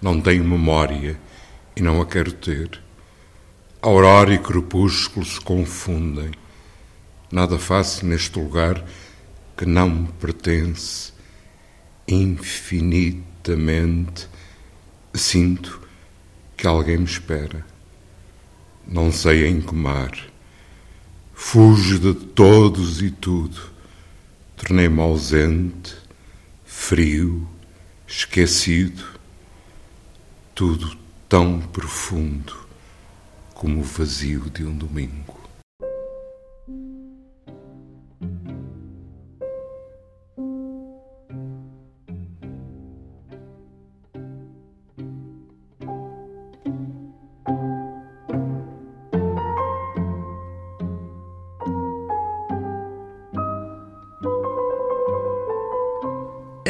Não 0.00 0.20
tenho 0.20 0.44
memória 0.44 1.18
e 1.74 1.82
não 1.82 2.00
a 2.00 2.06
quero 2.06 2.30
ter. 2.30 2.80
Aurora 3.82 4.32
e 4.32 4.38
crepúsculo 4.38 5.26
se 5.26 5.40
confundem. 5.40 6.30
Nada 7.32 7.58
faço 7.58 8.06
neste 8.06 8.38
lugar 8.38 8.84
que 9.56 9.66
não 9.66 9.90
me 9.90 10.06
pertence. 10.20 11.12
Infinitamente 12.06 14.28
sinto 15.12 15.80
que 16.56 16.64
alguém 16.64 16.98
me 16.98 17.06
espera 17.06 17.66
não 18.88 19.12
sei 19.12 19.46
em 19.46 19.60
que 19.60 19.74
mar. 19.74 20.10
Fujo 21.34 21.98
de 21.98 22.14
todos 22.14 23.02
e 23.02 23.10
tudo. 23.10 23.60
Tornei-me 24.56 25.00
ausente, 25.00 25.94
frio, 26.64 27.46
esquecido. 28.06 29.04
Tudo 30.54 30.96
tão 31.28 31.60
profundo 31.60 32.56
como 33.54 33.80
o 33.80 33.84
vazio 33.84 34.48
de 34.50 34.64
um 34.64 34.74
domingo. 34.74 35.37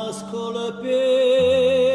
Oh 0.00 1.87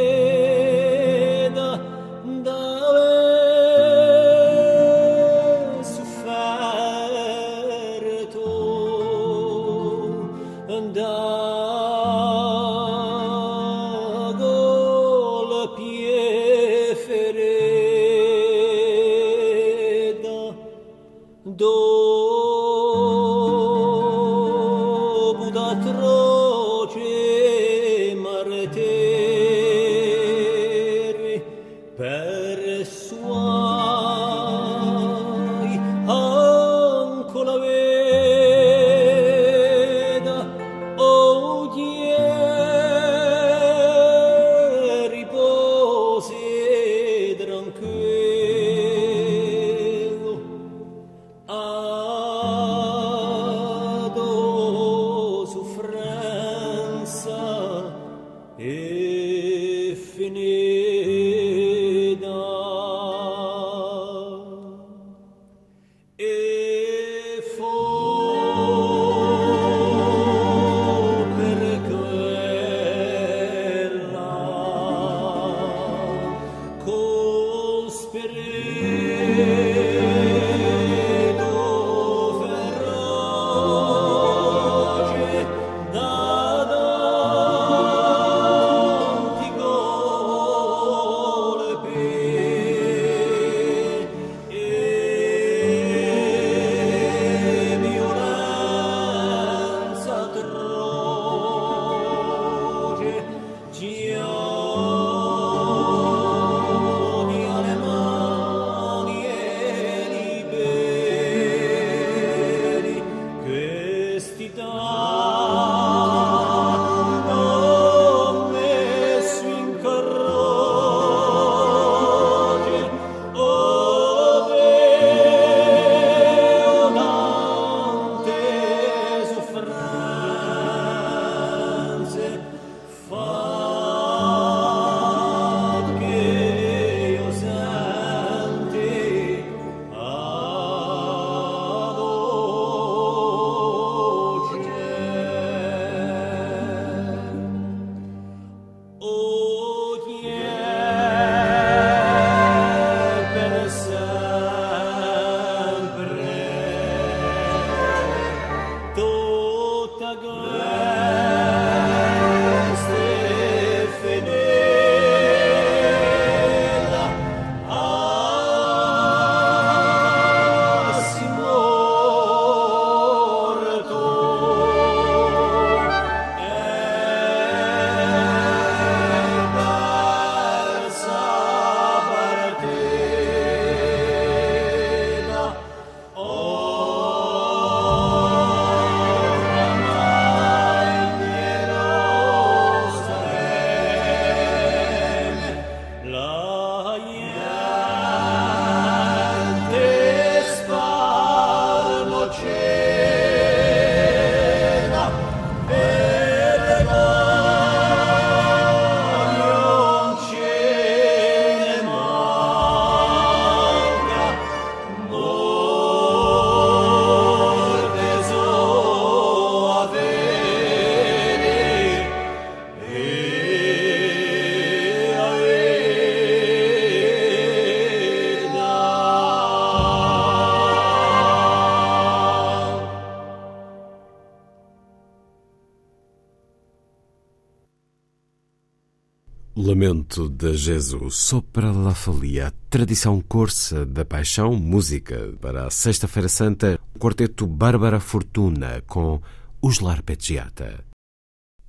Jesus, 240.55 241.15
Sopra 241.15 241.71
la 241.71 241.93
Folia, 241.95 242.53
tradição 242.69 243.19
corsa 243.21 243.85
da 243.85 244.05
paixão, 244.05 244.53
música 244.55 245.33
para 245.41 245.67
a 245.67 245.69
Sexta-feira 245.69 246.29
Santa, 246.29 246.79
quarteto 246.99 247.47
Bárbara 247.47 247.99
Fortuna 247.99 248.81
com 248.87 249.21
Os 249.61 249.79
Larpeggiata. 249.79 250.83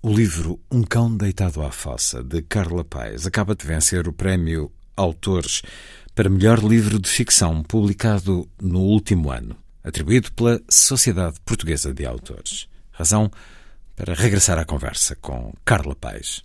O 0.02 0.12
livro 0.12 0.60
Um 0.70 0.82
Cão 0.82 1.16
Deitado 1.16 1.62
à 1.62 1.70
Fossa, 1.70 2.22
de 2.22 2.42
Carla 2.42 2.84
Paes, 2.84 3.26
acaba 3.26 3.54
de 3.54 3.66
vencer 3.66 4.06
o 4.06 4.12
prémio 4.12 4.70
Autores 4.96 5.62
para 6.14 6.28
melhor 6.28 6.62
livro 6.62 6.98
de 6.98 7.08
ficção 7.08 7.62
publicado 7.62 8.48
no 8.60 8.80
último 8.80 9.30
ano, 9.30 9.56
atribuído 9.82 10.32
pela 10.32 10.60
Sociedade 10.68 11.40
Portuguesa 11.44 11.92
de 11.92 12.06
Autores. 12.06 12.68
Razão 12.92 13.30
para 13.96 14.14
regressar 14.14 14.58
à 14.58 14.64
conversa 14.64 15.16
com 15.16 15.52
Carla 15.64 15.94
Paes. 15.94 16.44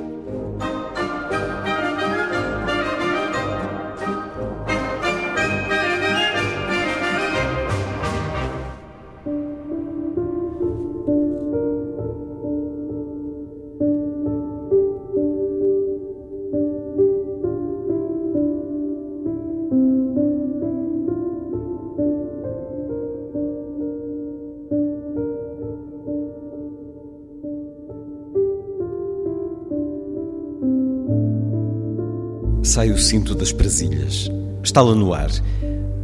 Sai 32.63 32.91
o 32.91 32.97
cinto 32.97 33.33
das 33.33 33.51
presilhas, 33.51 34.29
estala 34.63 34.93
no 34.93 35.15
ar. 35.15 35.31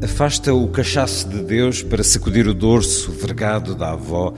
Afasta 0.04 0.52
o 0.56 0.68
cachaço 0.70 1.30
de 1.30 1.44
Deus 1.44 1.84
para 1.84 2.04
sacudir 2.04 2.48
o 2.48 2.54
dorso 2.54 3.12
vergado 3.12 3.76
da 3.76 3.92
avó, 3.92 4.34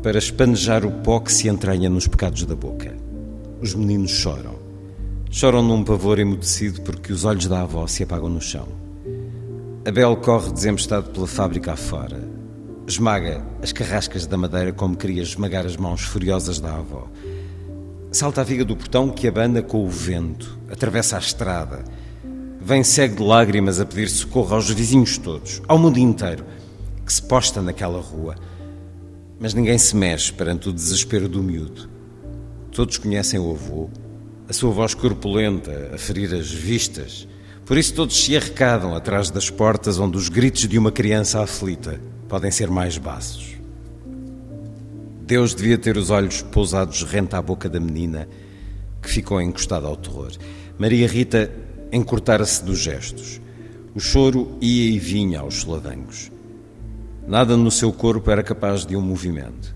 para 0.00 0.18
espanejar 0.18 0.84
o 0.86 0.92
pó 1.02 1.18
que 1.18 1.32
se 1.32 1.48
entranha 1.48 1.90
nos 1.90 2.06
pecados 2.06 2.44
da 2.44 2.54
boca. 2.54 2.96
Os 3.60 3.74
meninos 3.74 4.12
choram. 4.12 4.54
Choram 5.28 5.62
num 5.62 5.82
pavor 5.82 6.20
emudecido 6.20 6.82
porque 6.82 7.12
os 7.12 7.24
olhos 7.24 7.48
da 7.48 7.62
avó 7.62 7.84
se 7.88 8.04
apagam 8.04 8.28
no 8.28 8.40
chão. 8.40 8.68
Abel 9.84 10.16
corre 10.18 10.52
desempestado 10.52 11.10
pela 11.10 11.26
fábrica 11.26 11.72
afora. 11.72 12.28
Esmaga 12.86 13.44
as 13.60 13.72
carrascas 13.72 14.24
da 14.24 14.36
madeira 14.36 14.72
como 14.72 14.96
queria 14.96 15.22
esmagar 15.22 15.66
as 15.66 15.76
mãos 15.76 16.02
furiosas 16.02 16.60
da 16.60 16.76
avó. 16.76 17.08
Salta 18.12 18.40
a 18.40 18.44
viga 18.44 18.64
do 18.64 18.74
portão 18.74 19.08
que 19.08 19.28
abana 19.28 19.62
com 19.62 19.84
o 19.84 19.88
vento, 19.88 20.58
atravessa 20.68 21.14
a 21.14 21.20
estrada. 21.20 21.84
Vem 22.60 22.82
cego 22.82 23.14
de 23.16 23.22
lágrimas 23.22 23.78
a 23.78 23.86
pedir 23.86 24.08
socorro 24.08 24.56
aos 24.56 24.68
vizinhos 24.68 25.16
todos, 25.16 25.62
ao 25.68 25.78
mundo 25.78 25.96
inteiro, 25.96 26.44
que 27.06 27.12
se 27.12 27.22
posta 27.22 27.62
naquela 27.62 28.00
rua. 28.00 28.34
Mas 29.38 29.54
ninguém 29.54 29.78
se 29.78 29.94
mexe 29.94 30.32
perante 30.32 30.68
o 30.68 30.72
desespero 30.72 31.28
do 31.28 31.40
miúdo. 31.40 31.88
Todos 32.72 32.98
conhecem 32.98 33.38
o 33.38 33.52
avô, 33.52 33.88
a 34.48 34.52
sua 34.52 34.72
voz 34.72 34.92
corpulenta 34.92 35.92
a 35.94 35.96
ferir 35.96 36.34
as 36.34 36.50
vistas. 36.50 37.28
Por 37.64 37.78
isso 37.78 37.94
todos 37.94 38.24
se 38.24 38.36
arrecadam 38.36 38.92
atrás 38.92 39.30
das 39.30 39.48
portas 39.48 40.00
onde 40.00 40.16
os 40.16 40.28
gritos 40.28 40.66
de 40.66 40.76
uma 40.76 40.90
criança 40.90 41.40
aflita 41.40 42.00
podem 42.28 42.50
ser 42.50 42.68
mais 42.68 42.98
baços. 42.98 43.59
Deus 45.30 45.54
devia 45.54 45.78
ter 45.78 45.96
os 45.96 46.10
olhos 46.10 46.42
pousados 46.42 47.04
rente 47.04 47.36
à 47.36 47.40
boca 47.40 47.68
da 47.68 47.78
menina, 47.78 48.26
que 49.00 49.08
ficou 49.08 49.40
encostada 49.40 49.86
ao 49.86 49.96
terror. 49.96 50.32
Maria 50.76 51.06
Rita 51.06 51.48
encurtara-se 51.92 52.64
dos 52.64 52.80
gestos. 52.80 53.40
O 53.94 54.00
choro 54.00 54.58
ia 54.60 54.90
e 54.90 54.98
vinha 54.98 55.38
aos 55.38 55.60
soladangos. 55.60 56.32
Nada 57.28 57.56
no 57.56 57.70
seu 57.70 57.92
corpo 57.92 58.28
era 58.28 58.42
capaz 58.42 58.84
de 58.84 58.96
um 58.96 59.00
movimento. 59.00 59.72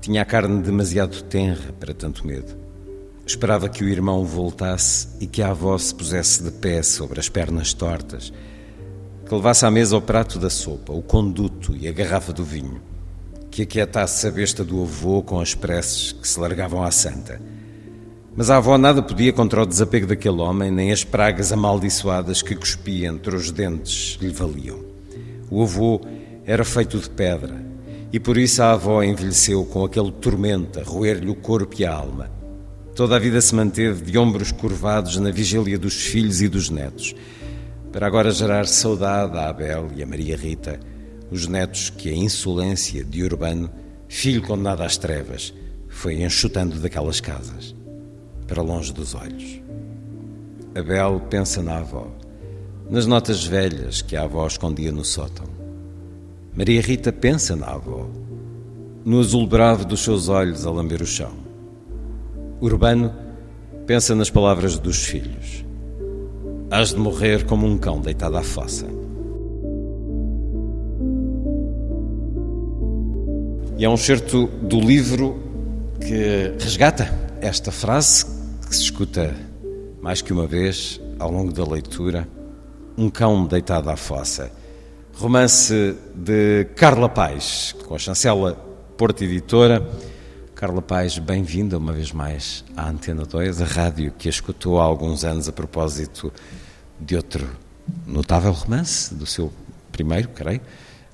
Tinha 0.00 0.22
a 0.22 0.24
carne 0.24 0.60
demasiado 0.64 1.22
tenra 1.22 1.72
para 1.78 1.94
tanto 1.94 2.26
medo. 2.26 2.56
Esperava 3.24 3.68
que 3.68 3.84
o 3.84 3.88
irmão 3.88 4.24
voltasse 4.24 5.10
e 5.20 5.28
que 5.28 5.42
a 5.42 5.50
avó 5.50 5.78
se 5.78 5.94
pusesse 5.94 6.42
de 6.42 6.50
pé 6.50 6.82
sobre 6.82 7.20
as 7.20 7.28
pernas 7.28 7.72
tortas, 7.72 8.32
que 9.24 9.32
levasse 9.32 9.64
à 9.64 9.70
mesa 9.70 9.96
o 9.96 10.02
prato 10.02 10.40
da 10.40 10.50
sopa, 10.50 10.92
o 10.92 11.02
conduto 11.02 11.76
e 11.76 11.86
a 11.86 11.92
garrafa 11.92 12.32
do 12.32 12.42
vinho 12.42 12.87
que 13.58 13.62
aquietasse 13.62 14.24
a 14.24 14.30
besta 14.30 14.62
do 14.62 14.80
avô 14.82 15.20
com 15.20 15.40
as 15.40 15.52
preces 15.52 16.12
que 16.12 16.28
se 16.28 16.38
largavam 16.38 16.84
à 16.84 16.92
santa. 16.92 17.40
Mas 18.36 18.50
a 18.50 18.58
avó 18.58 18.78
nada 18.78 19.02
podia 19.02 19.32
contra 19.32 19.60
o 19.60 19.66
desapego 19.66 20.06
daquele 20.06 20.40
homem, 20.40 20.70
nem 20.70 20.92
as 20.92 21.02
pragas 21.02 21.50
amaldiçoadas 21.50 22.40
que 22.40 22.54
cuspia 22.54 23.08
entre 23.08 23.34
os 23.34 23.50
dentes 23.50 24.16
lhe 24.22 24.28
valiam. 24.28 24.78
O 25.50 25.64
avô 25.64 26.00
era 26.46 26.64
feito 26.64 27.00
de 27.00 27.10
pedra, 27.10 27.60
e 28.12 28.20
por 28.20 28.38
isso 28.38 28.62
a 28.62 28.70
avó 28.70 29.02
envelheceu 29.02 29.64
com 29.64 29.84
aquele 29.84 30.12
tormento 30.12 30.78
a 30.78 30.84
roer-lhe 30.84 31.28
o 31.28 31.34
corpo 31.34 31.74
e 31.80 31.84
a 31.84 31.92
alma. 31.92 32.30
Toda 32.94 33.16
a 33.16 33.18
vida 33.18 33.40
se 33.40 33.56
manteve 33.56 34.08
de 34.08 34.16
ombros 34.16 34.52
curvados 34.52 35.16
na 35.16 35.32
vigília 35.32 35.76
dos 35.76 35.94
filhos 35.94 36.40
e 36.40 36.46
dos 36.46 36.70
netos, 36.70 37.12
para 37.90 38.06
agora 38.06 38.30
gerar 38.30 38.68
saudade 38.68 39.36
a 39.36 39.48
Abel 39.48 39.88
e 39.96 40.02
a 40.02 40.06
Maria 40.06 40.36
Rita, 40.36 40.78
os 41.30 41.46
netos 41.46 41.90
que 41.90 42.08
a 42.10 42.14
insolência 42.14 43.04
de 43.04 43.22
Urbano, 43.22 43.70
filho 44.08 44.42
condenado 44.42 44.82
às 44.82 44.96
trevas, 44.96 45.52
foi 45.88 46.22
enxutando 46.22 46.78
daquelas 46.78 47.20
casas, 47.20 47.74
para 48.46 48.62
longe 48.62 48.92
dos 48.92 49.14
olhos. 49.14 49.60
Abel 50.74 51.20
pensa 51.28 51.62
na 51.62 51.78
avó, 51.78 52.06
nas 52.88 53.06
notas 53.06 53.44
velhas 53.44 54.00
que 54.00 54.16
a 54.16 54.22
avó 54.22 54.46
escondia 54.46 54.92
no 54.92 55.04
sótão. 55.04 55.46
Maria 56.54 56.80
Rita 56.80 57.12
pensa 57.12 57.54
na 57.54 57.66
avó, 57.66 58.08
no 59.04 59.20
azul 59.20 59.46
bravo 59.46 59.84
dos 59.84 60.00
seus 60.00 60.28
olhos 60.28 60.66
a 60.66 60.70
lamber 60.70 61.02
o 61.02 61.06
chão. 61.06 61.32
Urbano 62.60 63.14
pensa 63.86 64.14
nas 64.14 64.30
palavras 64.30 64.78
dos 64.78 65.04
filhos. 65.04 65.64
Hás 66.70 66.90
de 66.90 66.96
morrer 66.98 67.44
como 67.46 67.66
um 67.66 67.78
cão 67.78 68.00
deitado 68.00 68.36
à 68.36 68.42
fossa. 68.42 68.97
E 73.78 73.84
é 73.84 73.88
um 73.88 73.96
certo 73.96 74.48
do 74.48 74.80
livro 74.80 75.40
que 76.00 76.52
resgata 76.58 77.08
esta 77.40 77.70
frase 77.70 78.26
que 78.68 78.74
se 78.74 78.82
escuta 78.82 79.32
mais 80.02 80.20
que 80.20 80.32
uma 80.32 80.48
vez 80.48 81.00
ao 81.16 81.30
longo 81.30 81.52
da 81.52 81.64
leitura: 81.64 82.26
Um 82.96 83.08
cão 83.08 83.46
deitado 83.46 83.88
à 83.88 83.96
fossa. 83.96 84.50
Romance 85.14 85.94
de 86.12 86.64
Carla 86.74 87.08
Paz, 87.08 87.72
com 87.86 87.94
a 87.94 87.98
chancela 88.00 88.54
Porta 88.96 89.24
Editora. 89.24 89.88
Carla 90.56 90.82
Paz, 90.82 91.16
bem-vinda 91.18 91.78
uma 91.78 91.92
vez 91.92 92.10
mais 92.10 92.64
à 92.76 92.88
Antena 92.88 93.24
2, 93.24 93.62
a 93.62 93.64
rádio 93.64 94.12
que 94.18 94.26
a 94.26 94.30
escutou 94.30 94.80
há 94.80 94.82
alguns 94.82 95.22
anos 95.22 95.48
a 95.48 95.52
propósito 95.52 96.32
de 96.98 97.14
outro 97.14 97.48
notável 98.04 98.50
romance, 98.50 99.14
do 99.14 99.24
seu 99.24 99.52
primeiro, 99.92 100.30
creio, 100.30 100.60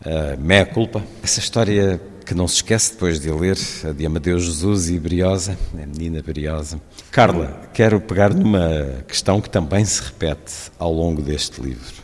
uh, 0.01 0.41
Meia 0.41 0.65
Culpa. 0.65 1.05
Essa 1.23 1.41
história 1.41 2.01
que 2.25 2.35
não 2.35 2.49
se 2.49 2.57
esquece 2.57 2.93
depois 2.93 3.20
de 3.20 3.31
ler 3.31 3.59
a 3.85 3.93
de 3.93 4.07
Amadeus 4.07 4.45
Jesus 4.45 4.89
e 4.89 4.99
Briosa, 4.99 5.59
a 5.75 5.87
menina 5.87 6.22
Briosa. 6.22 6.81
Carla, 7.11 7.68
quero 7.75 8.01
pegar 8.01 8.33
numa 8.33 9.05
questão 9.07 9.41
que 9.41 9.51
também 9.51 9.85
se 9.85 10.03
repete 10.03 10.70
ao 10.79 10.93
longo 10.93 11.20
deste 11.20 11.61
livro. 11.61 12.03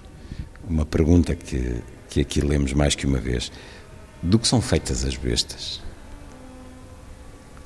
Uma 0.68 0.85
pergunta 0.85 1.35
que, 1.35 1.83
que 2.09 2.21
aqui 2.21 2.41
lemos 2.41 2.73
mais 2.73 2.95
que 2.95 3.07
uma 3.07 3.18
vez. 3.18 3.51
Do 4.23 4.39
que 4.39 4.47
são 4.47 4.61
feitas 4.61 5.05
as 5.05 5.16
bestas? 5.16 5.81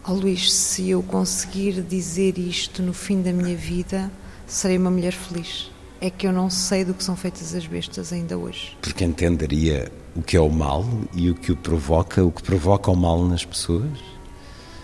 Oh, 0.06 0.12
Luís, 0.12 0.52
se 0.52 0.90
eu 0.90 1.02
conseguir 1.02 1.82
dizer 1.82 2.38
isto 2.38 2.82
no 2.82 2.92
fim 2.92 3.22
da 3.22 3.32
minha 3.32 3.56
vida, 3.56 4.10
serei 4.46 4.78
uma 4.78 4.90
mulher 4.90 5.12
feliz. 5.12 5.70
É 6.00 6.10
que 6.10 6.26
eu 6.26 6.32
não 6.32 6.48
sei 6.50 6.84
do 6.84 6.94
que 6.94 7.02
são 7.02 7.16
feitas 7.16 7.54
as 7.54 7.66
bestas 7.66 8.12
ainda 8.12 8.38
hoje. 8.38 8.76
Porque 8.80 9.04
entenderia 9.04 9.90
o 10.14 10.22
que 10.22 10.36
é 10.36 10.40
o 10.40 10.50
mal 10.50 10.84
e 11.12 11.30
o 11.30 11.34
que 11.34 11.52
o 11.52 11.56
provoca, 11.56 12.24
o 12.24 12.30
que 12.30 12.42
provoca 12.42 12.90
o 12.90 12.96
mal 12.96 13.24
nas 13.24 13.44
pessoas? 13.44 14.14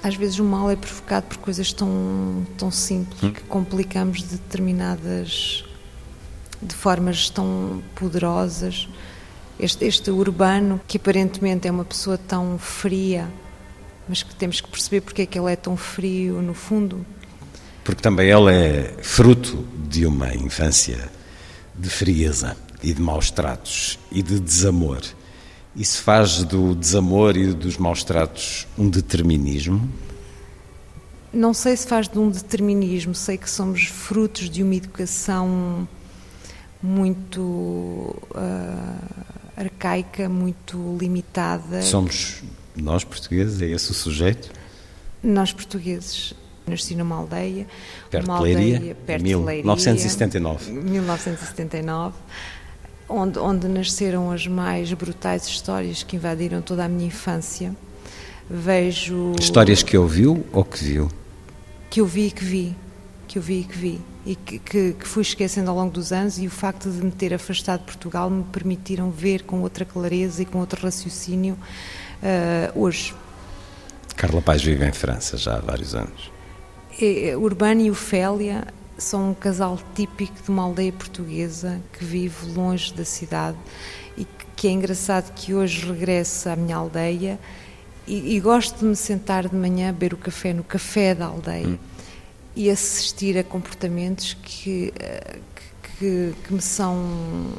Às 0.02 0.14
vezes 0.14 0.38
o 0.38 0.44
mal 0.44 0.70
é 0.70 0.76
provocado 0.76 1.26
por 1.26 1.36
coisas 1.38 1.72
tão, 1.72 2.46
tão 2.56 2.70
simples 2.70 3.22
hum? 3.22 3.32
que 3.32 3.42
complicamos 3.42 4.20
de 4.20 4.36
determinadas. 4.36 5.64
de 6.62 6.74
formas 6.74 7.30
tão 7.30 7.82
poderosas. 7.94 8.88
Este, 9.58 9.84
este 9.84 10.10
urbano, 10.10 10.80
que 10.86 10.96
aparentemente 10.96 11.68
é 11.68 11.70
uma 11.70 11.84
pessoa 11.84 12.16
tão 12.16 12.58
fria, 12.58 13.28
mas 14.08 14.22
que 14.22 14.34
temos 14.34 14.60
que 14.60 14.68
perceber 14.68 15.02
porque 15.02 15.22
é 15.22 15.26
que 15.26 15.38
ele 15.38 15.52
é 15.52 15.56
tão 15.56 15.76
frio 15.76 16.40
no 16.40 16.54
fundo. 16.54 17.04
Porque 17.84 18.02
também 18.02 18.30
ele 18.30 18.52
é 18.52 18.94
fruto 19.02 19.66
de 19.88 20.06
uma 20.06 20.34
infância 20.34 21.10
de 21.78 21.88
frieza 21.88 22.56
e 22.82 22.92
de 22.92 23.00
maus 23.00 23.30
tratos 23.30 23.98
e 24.10 24.22
de 24.22 24.40
desamor. 24.40 25.00
Isso 25.74 26.02
faz 26.02 26.42
do 26.42 26.74
desamor 26.74 27.36
e 27.36 27.52
dos 27.52 27.78
maus 27.78 28.02
tratos 28.02 28.66
um 28.76 28.88
determinismo? 28.88 29.88
Não 31.32 31.54
sei 31.54 31.76
se 31.76 31.86
faz 31.86 32.08
de 32.08 32.18
um 32.18 32.28
determinismo, 32.28 33.14
sei 33.14 33.38
que 33.38 33.48
somos 33.48 33.84
frutos 33.84 34.50
de 34.50 34.64
uma 34.64 34.74
educação 34.74 35.88
muito 36.82 37.40
uh, 37.40 39.20
arcaica, 39.56 40.28
muito 40.28 40.96
limitada. 41.00 41.82
Somos 41.82 42.42
nós 42.74 43.04
portugueses, 43.04 43.62
é 43.62 43.66
esse 43.66 43.90
o 43.92 43.94
sujeito? 43.94 44.50
Nós 45.22 45.52
portugueses. 45.52 46.34
Nasci 46.66 46.94
numa 46.94 47.16
aldeia, 47.16 47.66
perto 48.10 48.26
uma 48.26 48.36
aldeia 48.36 48.94
perto 49.06 49.22
1979. 49.24 50.64
de 50.64 50.70
Leiria, 50.70 50.90
1979, 50.90 52.14
onde, 53.10 53.38
onde 53.38 53.68
nasceram 53.68 54.30
as 54.30 54.46
mais 54.46 54.92
brutais 54.92 55.46
histórias 55.46 56.02
que 56.02 56.16
invadiram 56.16 56.62
toda 56.62 56.84
a 56.84 56.88
minha 56.88 57.06
infância. 57.06 57.74
Vejo 58.48 59.32
histórias 59.38 59.82
que 59.82 59.96
ouviu 59.96 60.44
ou 60.52 60.64
que 60.64 60.84
viu? 60.84 61.10
Que 61.88 62.00
eu 62.00 62.06
vi 62.06 62.26
e 62.26 62.30
que 62.30 62.44
vi, 62.44 62.76
que 63.28 63.38
eu 63.38 63.42
vi 63.42 63.60
e 63.60 63.64
que 63.64 63.78
vi 63.78 64.00
e 64.26 64.36
que, 64.36 64.58
que, 64.58 64.92
que, 64.92 65.08
fui 65.08 65.22
esquecendo 65.22 65.70
ao 65.70 65.76
longo 65.76 65.92
dos 65.92 66.12
anos 66.12 66.38
e 66.38 66.46
o 66.46 66.50
facto 66.50 66.90
de 66.90 67.02
me 67.02 67.10
ter 67.10 67.32
afastado 67.32 67.80
de 67.80 67.86
Portugal 67.86 68.28
me 68.28 68.44
permitiram 68.44 69.10
ver 69.10 69.44
com 69.44 69.62
outra 69.62 69.84
clareza 69.84 70.42
e 70.42 70.44
com 70.44 70.58
outro 70.58 70.82
raciocínio 70.82 71.54
uh, 72.22 72.80
hoje. 72.80 73.14
Carla 74.16 74.42
Paz 74.42 74.62
vive 74.62 74.84
em 74.84 74.92
França 74.92 75.36
já 75.38 75.56
há 75.56 75.60
vários 75.60 75.94
anos. 75.94 76.30
É, 77.00 77.34
Urbano 77.36 77.80
e 77.80 77.90
Ofélia 77.90 78.66
são 79.02 79.30
um 79.30 79.34
casal 79.34 79.78
típico 79.94 80.42
de 80.42 80.50
uma 80.50 80.62
aldeia 80.62 80.92
portuguesa 80.92 81.80
que 81.92 82.04
vive 82.04 82.52
longe 82.52 82.92
da 82.94 83.04
cidade 83.04 83.58
e 84.16 84.26
que 84.56 84.68
é 84.68 84.70
engraçado 84.70 85.32
que 85.34 85.54
hoje 85.54 85.86
regresse 85.86 86.48
à 86.48 86.56
minha 86.56 86.76
aldeia 86.76 87.38
e, 88.06 88.36
e 88.36 88.40
gosto 88.40 88.78
de 88.78 88.84
me 88.84 88.96
sentar 88.96 89.48
de 89.48 89.56
manhã 89.56 89.90
a 89.90 89.92
beber 89.92 90.14
o 90.14 90.16
café 90.16 90.52
no 90.52 90.64
café 90.64 91.14
da 91.14 91.26
aldeia. 91.26 91.68
Hum 91.68 91.78
e 92.54 92.70
assistir 92.70 93.38
a 93.38 93.44
comportamentos 93.44 94.34
que, 94.34 94.92
que, 95.98 96.34
que, 96.44 96.52
me 96.52 96.60
são, 96.60 97.52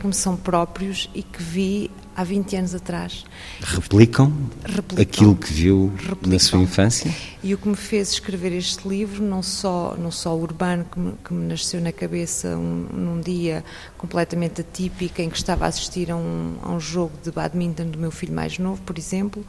que 0.00 0.06
me 0.06 0.14
são 0.14 0.36
próprios 0.36 1.10
e 1.14 1.22
que 1.22 1.42
vi 1.42 1.90
há 2.14 2.24
20 2.24 2.56
anos 2.56 2.74
atrás. 2.74 3.24
Replicam, 3.60 4.32
Replicam 4.64 5.02
aquilo 5.02 5.36
que 5.36 5.52
viu 5.52 5.92
Replicam. 5.96 6.32
na 6.32 6.38
sua 6.38 6.58
infância? 6.60 7.12
E 7.42 7.52
o 7.54 7.58
que 7.58 7.68
me 7.68 7.76
fez 7.76 8.12
escrever 8.12 8.52
este 8.52 8.88
livro, 8.88 9.22
não 9.22 9.42
só, 9.42 9.96
não 9.98 10.10
só 10.10 10.34
o 10.34 10.40
urbano 10.42 10.84
que 10.90 10.98
me, 10.98 11.12
que 11.24 11.34
me 11.34 11.46
nasceu 11.46 11.80
na 11.80 11.92
cabeça 11.92 12.56
um, 12.56 12.86
num 12.92 13.20
dia 13.20 13.64
completamente 13.98 14.60
atípico 14.60 15.20
em 15.20 15.28
que 15.28 15.36
estava 15.36 15.64
a 15.64 15.68
assistir 15.68 16.10
a 16.10 16.16
um, 16.16 16.56
a 16.62 16.70
um 16.70 16.80
jogo 16.80 17.12
de 17.22 17.30
badminton 17.30 17.86
do 17.86 17.98
meu 17.98 18.10
filho 18.10 18.32
mais 18.34 18.58
novo, 18.58 18.80
por 18.82 18.96
exemplo, 18.98 19.44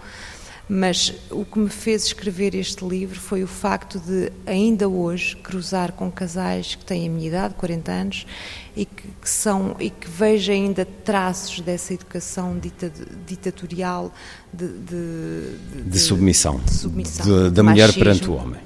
mas 0.68 1.14
o 1.30 1.46
que 1.46 1.60
me 1.60 1.70
fez 1.70 2.06
escrever 2.06 2.56
este 2.56 2.84
livro 2.84 3.20
foi 3.20 3.44
o 3.44 3.48
facto 3.48 4.00
de, 4.00 4.32
ainda 4.46 4.90
hoje, 4.90 5.36
cruzar 5.36 5.92
com 5.92 6.12
casais 6.12 6.76
que 6.76 6.84
têm 6.84 7.08
a 7.08 7.12
minha 7.12 7.28
idade, 7.28 7.54
40 7.54 7.92
anos, 7.92 8.26
e 8.76 8.86
que, 8.86 9.08
que 9.22 9.30
são 9.30 9.76
e 9.80 9.90
que 9.90 10.10
vejo 10.10 10.52
ainda 10.52 10.84
traços 10.84 11.62
dessa 11.62 11.94
educação 11.94 12.58
dita, 12.58 12.92
ditatorial 13.26 14.14
de, 14.52 14.68
de, 14.68 15.58
de, 15.74 15.82
de 15.84 16.00
submissão, 16.00 16.60
submissão. 16.68 17.52
Da 17.52 17.64
mulher 17.64 17.94
perante 17.94 18.30
o 18.30 18.34
homem. 18.34 18.62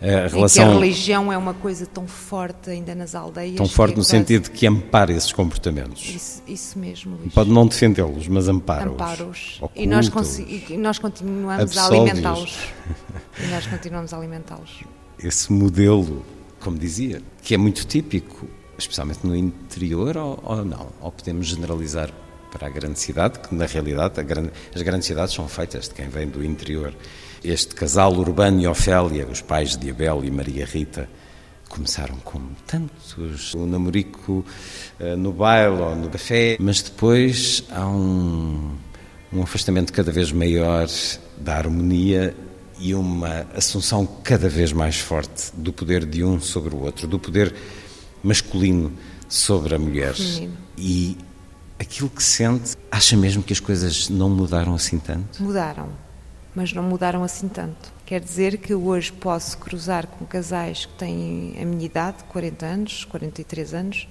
A 0.00 0.28
relação... 0.28 0.64
que 0.64 0.70
a 0.70 0.74
religião 0.74 1.32
é 1.32 1.36
uma 1.36 1.52
coisa 1.52 1.84
tão 1.84 2.06
forte 2.06 2.70
ainda 2.70 2.94
nas 2.94 3.14
aldeias. 3.14 3.56
Tão 3.56 3.68
forte 3.68 3.92
é 3.92 3.96
no 3.96 4.02
quase... 4.02 4.10
sentido 4.10 4.44
de 4.44 4.50
que 4.50 4.66
ampara 4.66 5.12
esses 5.12 5.30
comportamentos. 5.30 6.08
Isso, 6.08 6.42
isso 6.48 6.78
mesmo, 6.78 7.16
Luís. 7.16 7.34
Pode 7.34 7.50
não 7.50 7.66
defendê-los, 7.66 8.26
mas 8.26 8.48
ampara-os. 8.48 8.94
Ampara-os. 8.94 9.60
E 9.76 9.86
nós, 9.86 10.10
e 10.38 10.76
nós 10.78 10.98
continuamos 10.98 11.76
a 11.76 11.86
alimentá-los. 11.86 12.58
e 13.44 13.46
nós 13.48 13.66
continuamos 13.66 14.14
a 14.14 14.16
alimentá-los. 14.16 14.84
Esse 15.18 15.52
modelo, 15.52 16.24
como 16.60 16.78
dizia, 16.78 17.22
que 17.42 17.54
é 17.54 17.58
muito 17.58 17.86
típico, 17.86 18.48
especialmente 18.78 19.26
no 19.26 19.36
interior, 19.36 20.16
ou, 20.16 20.42
ou 20.42 20.64
não? 20.64 20.88
Ou 21.02 21.12
podemos 21.12 21.46
generalizar 21.46 22.10
para 22.50 22.66
a 22.66 22.70
grande 22.70 22.98
cidade, 22.98 23.38
que 23.38 23.54
na 23.54 23.66
realidade 23.66 24.22
grande, 24.22 24.50
as 24.74 24.80
grandes 24.82 25.06
cidades 25.06 25.34
são 25.34 25.46
feitas 25.46 25.88
de 25.88 25.94
quem 25.94 26.08
vem 26.08 26.26
do 26.26 26.44
interior. 26.44 26.94
Este 27.42 27.74
casal 27.74 28.12
Urbano 28.12 28.60
e 28.60 28.66
Ofélia, 28.66 29.26
os 29.26 29.40
pais 29.40 29.76
de 29.76 29.90
Abel 29.90 30.22
e 30.24 30.30
Maria 30.30 30.66
Rita, 30.66 31.08
começaram 31.70 32.16
como 32.16 32.50
tantos, 32.66 33.54
o 33.54 33.64
namorico 33.64 34.44
uh, 35.00 35.16
no 35.16 35.32
baile 35.32 35.80
ou 35.80 35.96
no 35.96 36.10
café, 36.10 36.56
mas 36.60 36.82
depois 36.82 37.64
há 37.70 37.86
um, 37.86 38.76
um 39.32 39.42
afastamento 39.42 39.90
cada 39.92 40.12
vez 40.12 40.32
maior 40.32 40.86
da 41.38 41.56
harmonia 41.56 42.36
e 42.78 42.94
uma 42.94 43.46
assunção 43.54 44.06
cada 44.22 44.48
vez 44.48 44.72
mais 44.72 44.98
forte 44.98 45.50
do 45.54 45.72
poder 45.72 46.04
de 46.04 46.22
um 46.22 46.40
sobre 46.40 46.74
o 46.74 46.80
outro, 46.80 47.06
do 47.06 47.18
poder 47.18 47.54
masculino 48.22 48.92
sobre 49.28 49.74
a 49.74 49.78
mulher. 49.78 50.14
Feminino. 50.14 50.56
E 50.76 51.16
aquilo 51.78 52.10
que 52.10 52.22
sente, 52.22 52.76
acha 52.90 53.16
mesmo 53.16 53.42
que 53.42 53.52
as 53.52 53.60
coisas 53.60 54.10
não 54.10 54.28
mudaram 54.28 54.74
assim 54.74 54.98
tanto? 54.98 55.42
Mudaram 55.42 55.88
mas 56.54 56.72
não 56.72 56.82
mudaram 56.82 57.22
assim 57.22 57.48
tanto. 57.48 57.92
Quer 58.04 58.20
dizer 58.20 58.58
que 58.58 58.74
hoje 58.74 59.12
posso 59.12 59.56
cruzar 59.58 60.06
com 60.06 60.24
casais 60.26 60.86
que 60.86 60.92
têm 60.94 61.56
a 61.60 61.64
minha 61.64 61.86
idade, 61.86 62.24
40 62.24 62.66
anos, 62.66 63.04
43 63.04 63.74
anos, 63.74 64.08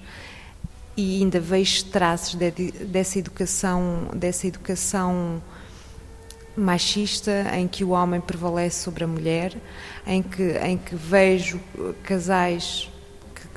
e 0.96 1.20
ainda 1.20 1.38
vejo 1.38 1.84
traços 1.86 2.34
de, 2.34 2.50
dessa 2.50 3.18
educação, 3.18 4.08
dessa 4.14 4.46
educação 4.46 5.42
machista 6.56 7.46
em 7.56 7.68
que 7.68 7.84
o 7.84 7.90
homem 7.90 8.20
prevalece 8.20 8.82
sobre 8.82 9.04
a 9.04 9.06
mulher, 9.06 9.56
em 10.06 10.22
que, 10.22 10.52
em 10.58 10.76
que 10.76 10.94
vejo 10.94 11.60
casais 12.02 12.89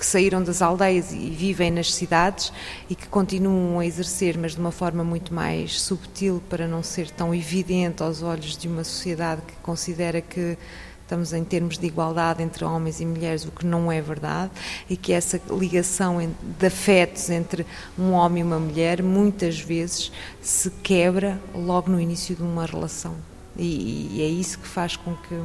que 0.03 0.07
saíram 0.07 0.43
das 0.43 0.61
aldeias 0.61 1.13
e 1.13 1.29
vivem 1.29 1.71
nas 1.71 1.93
cidades 1.93 2.51
e 2.89 2.95
que 2.95 3.07
continuam 3.07 3.79
a 3.79 3.85
exercer, 3.85 4.37
mas 4.37 4.51
de 4.51 4.59
uma 4.59 4.69
forma 4.69 5.01
muito 5.01 5.33
mais 5.33 5.79
subtil 5.79 6.43
para 6.49 6.67
não 6.67 6.83
ser 6.83 7.09
tão 7.09 7.33
evidente 7.33 8.03
aos 8.03 8.21
olhos 8.21 8.57
de 8.57 8.67
uma 8.67 8.83
sociedade 8.83 9.41
que 9.47 9.53
considera 9.63 10.19
que 10.19 10.57
estamos 11.03 11.31
em 11.31 11.45
termos 11.45 11.77
de 11.77 11.87
igualdade 11.87 12.43
entre 12.43 12.65
homens 12.65 12.99
e 12.99 13.05
mulheres, 13.05 13.45
o 13.45 13.51
que 13.51 13.65
não 13.65 13.89
é 13.89 14.01
verdade, 14.01 14.51
e 14.89 14.97
que 14.97 15.13
essa 15.13 15.39
ligação 15.49 16.17
de 16.59 16.65
afetos 16.67 17.29
entre 17.29 17.65
um 17.97 18.11
homem 18.11 18.41
e 18.41 18.45
uma 18.45 18.59
mulher 18.59 19.01
muitas 19.01 19.57
vezes 19.57 20.11
se 20.41 20.69
quebra 20.69 21.39
logo 21.55 21.89
no 21.89 21.97
início 21.97 22.35
de 22.35 22.43
uma 22.43 22.65
relação. 22.65 23.15
E, 23.55 24.17
e 24.17 24.21
é 24.21 24.27
isso 24.27 24.59
que 24.59 24.67
faz 24.67 24.97
com 24.97 25.15
que 25.15 25.41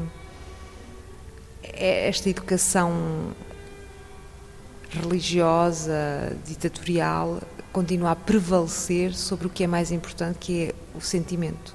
esta 1.62 2.28
educação 2.28 3.36
religiosa, 4.90 6.36
ditatorial, 6.46 7.40
continua 7.72 8.12
a 8.12 8.16
prevalecer 8.16 9.14
sobre 9.14 9.46
o 9.46 9.50
que 9.50 9.64
é 9.64 9.66
mais 9.66 9.90
importante, 9.90 10.38
que 10.38 10.64
é 10.64 10.74
o 10.94 11.00
sentimento. 11.00 11.74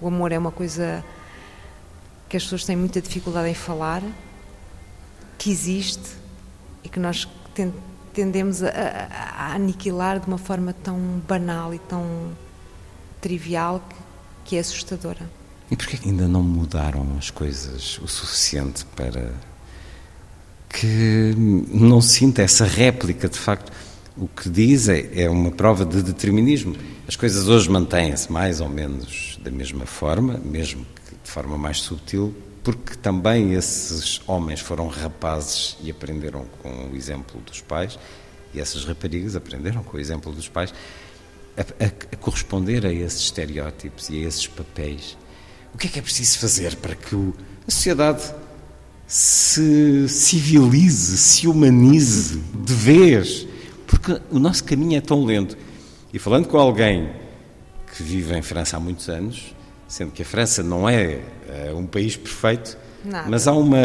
O 0.00 0.08
amor 0.08 0.32
é 0.32 0.38
uma 0.38 0.50
coisa 0.50 1.04
que 2.28 2.36
as 2.36 2.42
pessoas 2.42 2.64
têm 2.64 2.76
muita 2.76 3.00
dificuldade 3.00 3.48
em 3.48 3.54
falar, 3.54 4.02
que 5.38 5.50
existe 5.50 6.16
e 6.82 6.88
que 6.88 7.00
nós 7.00 7.28
tendemos 8.12 8.62
a, 8.62 8.68
a, 8.68 9.54
aniquilar 9.54 10.20
de 10.20 10.26
uma 10.26 10.38
forma 10.38 10.72
tão 10.72 10.98
banal 11.26 11.74
e 11.74 11.78
tão 11.78 12.32
trivial 13.20 13.82
que, 13.88 13.96
que 14.44 14.56
é 14.56 14.60
assustadora. 14.60 15.28
E 15.70 15.76
porquê 15.76 15.98
ainda 16.04 16.28
não 16.28 16.42
mudaram 16.42 17.16
as 17.18 17.30
coisas 17.30 17.98
o 17.98 18.06
suficiente 18.06 18.84
para 18.94 19.32
que 20.80 21.34
não 21.36 22.00
sinta 22.00 22.42
essa 22.42 22.64
réplica, 22.64 23.28
de 23.28 23.38
facto. 23.38 23.72
O 24.16 24.28
que 24.28 24.48
diz 24.48 24.88
é, 24.88 25.22
é 25.22 25.30
uma 25.30 25.50
prova 25.50 25.84
de 25.84 26.02
determinismo. 26.02 26.76
As 27.06 27.16
coisas 27.16 27.48
hoje 27.48 27.70
mantêm-se 27.70 28.30
mais 28.30 28.60
ou 28.60 28.68
menos 28.68 29.38
da 29.42 29.50
mesma 29.50 29.86
forma, 29.86 30.40
mesmo 30.44 30.84
que 31.06 31.14
de 31.22 31.30
forma 31.30 31.56
mais 31.56 31.78
subtil, 31.78 32.34
porque 32.62 32.96
também 32.96 33.52
esses 33.54 34.20
homens 34.26 34.60
foram 34.60 34.88
rapazes 34.88 35.76
e 35.82 35.90
aprenderam 35.90 36.44
com 36.62 36.90
o 36.90 36.96
exemplo 36.96 37.40
dos 37.40 37.60
pais, 37.60 37.98
e 38.52 38.60
essas 38.60 38.84
raparigas 38.84 39.36
aprenderam 39.36 39.82
com 39.82 39.96
o 39.96 40.00
exemplo 40.00 40.32
dos 40.32 40.48
pais 40.48 40.72
a, 41.56 41.84
a, 41.84 41.86
a 41.86 42.16
corresponder 42.16 42.86
a 42.86 42.92
esses 42.92 43.20
estereótipos 43.20 44.08
e 44.10 44.24
a 44.24 44.28
esses 44.28 44.46
papéis. 44.46 45.16
O 45.72 45.78
que 45.78 45.88
é 45.88 45.90
que 45.90 45.98
é 45.98 46.02
preciso 46.02 46.38
fazer 46.38 46.76
para 46.76 46.94
que 46.94 47.14
o, 47.14 47.34
a 47.66 47.70
sociedade 47.70 48.32
se 49.06 50.08
civilize, 50.08 51.16
se 51.18 51.46
humanize 51.46 52.40
de 52.54 52.74
vez, 52.74 53.46
porque 53.86 54.20
o 54.30 54.38
nosso 54.38 54.64
caminho 54.64 54.96
é 54.96 55.00
tão 55.00 55.24
lento. 55.24 55.56
E 56.12 56.18
falando 56.18 56.48
com 56.48 56.58
alguém 56.58 57.10
que 57.94 58.02
vive 58.02 58.36
em 58.36 58.42
França 58.42 58.76
há 58.76 58.80
muitos 58.80 59.08
anos, 59.08 59.54
sendo 59.86 60.10
que 60.10 60.22
a 60.22 60.24
França 60.24 60.62
não 60.62 60.88
é, 60.88 61.20
é 61.48 61.72
um 61.72 61.86
país 61.86 62.16
perfeito, 62.16 62.76
Nada. 63.04 63.28
mas 63.28 63.46
há 63.46 63.52
uma, 63.52 63.78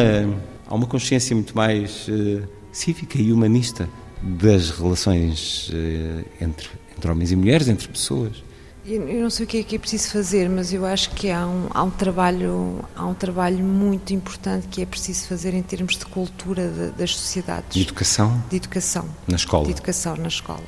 há 0.65 0.73
uma 0.73 0.87
consciência 0.87 1.35
muito 1.35 1.55
mais 1.55 2.07
uh, 2.07 2.47
cívica 2.71 3.19
e 3.19 3.31
humanista 3.31 3.89
das 4.21 4.69
relações 4.71 5.69
uh, 5.69 6.25
entre, 6.41 6.69
entre 6.97 7.11
homens 7.11 7.31
e 7.31 7.35
mulheres, 7.35 7.67
entre 7.67 7.87
pessoas. 7.87 8.43
Eu, 8.91 9.21
não 9.21 9.29
sei 9.29 9.45
o 9.45 9.47
que 9.47 9.59
é 9.59 9.63
que 9.63 9.75
é 9.75 9.79
preciso 9.79 10.09
fazer, 10.09 10.49
mas 10.49 10.73
eu 10.73 10.83
acho 10.83 11.11
que 11.11 11.29
há 11.29 11.45
um, 11.45 11.67
há 11.69 11.83
um, 11.83 11.91
trabalho, 11.91 12.83
há 12.95 13.05
um 13.05 13.13
trabalho 13.13 13.63
muito 13.63 14.15
importante 14.15 14.67
que 14.67 14.81
é 14.81 14.85
preciso 14.85 15.27
fazer 15.27 15.53
em 15.53 15.61
termos 15.61 15.95
de 15.95 16.05
cultura 16.07 16.67
de, 16.67 16.89
das 16.97 17.15
sociedades. 17.15 17.69
De 17.69 17.81
educação? 17.81 18.43
De 18.49 18.55
educação. 18.55 19.05
Na 19.27 19.35
escola? 19.35 19.65
De 19.65 19.71
educação 19.71 20.15
na 20.15 20.27
escola. 20.27 20.63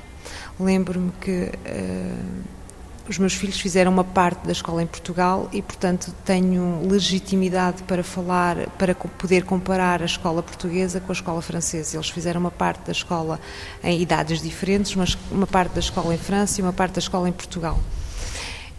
Lembro-me 0.60 1.12
que 1.20 1.46
uh, 1.46 3.10
os 3.10 3.18
meus 3.18 3.34
filhos 3.34 3.60
fizeram 3.60 3.92
uma 3.92 4.04
parte 4.04 4.46
da 4.46 4.52
escola 4.52 4.84
em 4.84 4.88
Portugal 4.88 5.50
e, 5.52 5.60
portanto, 5.64 6.14
tenho 6.24 6.88
legitimidade 6.88 7.82
para 7.84 8.04
falar, 8.04 8.70
para 8.78 8.94
poder 8.94 9.46
comparar 9.46 10.00
a 10.04 10.06
escola 10.06 10.44
portuguesa 10.44 11.00
com 11.00 11.12
a 11.12 11.16
escola 11.16 11.42
francesa. 11.42 11.98
Eles 11.98 12.12
fizeram 12.12 12.40
uma 12.40 12.52
parte 12.52 12.86
da 12.86 12.92
escola 12.92 13.40
em 13.84 14.00
idades 14.00 14.44
diferentes, 14.44 14.94
mas 14.94 15.18
uma 15.32 15.48
parte 15.48 15.74
da 15.74 15.80
escola 15.80 16.14
em 16.14 16.20
França 16.20 16.62
e 16.62 16.64
uma 16.64 16.74
parte 16.74 16.94
da 16.94 17.00
escola 17.00 17.28
em 17.28 17.34
Portugal. 17.34 17.80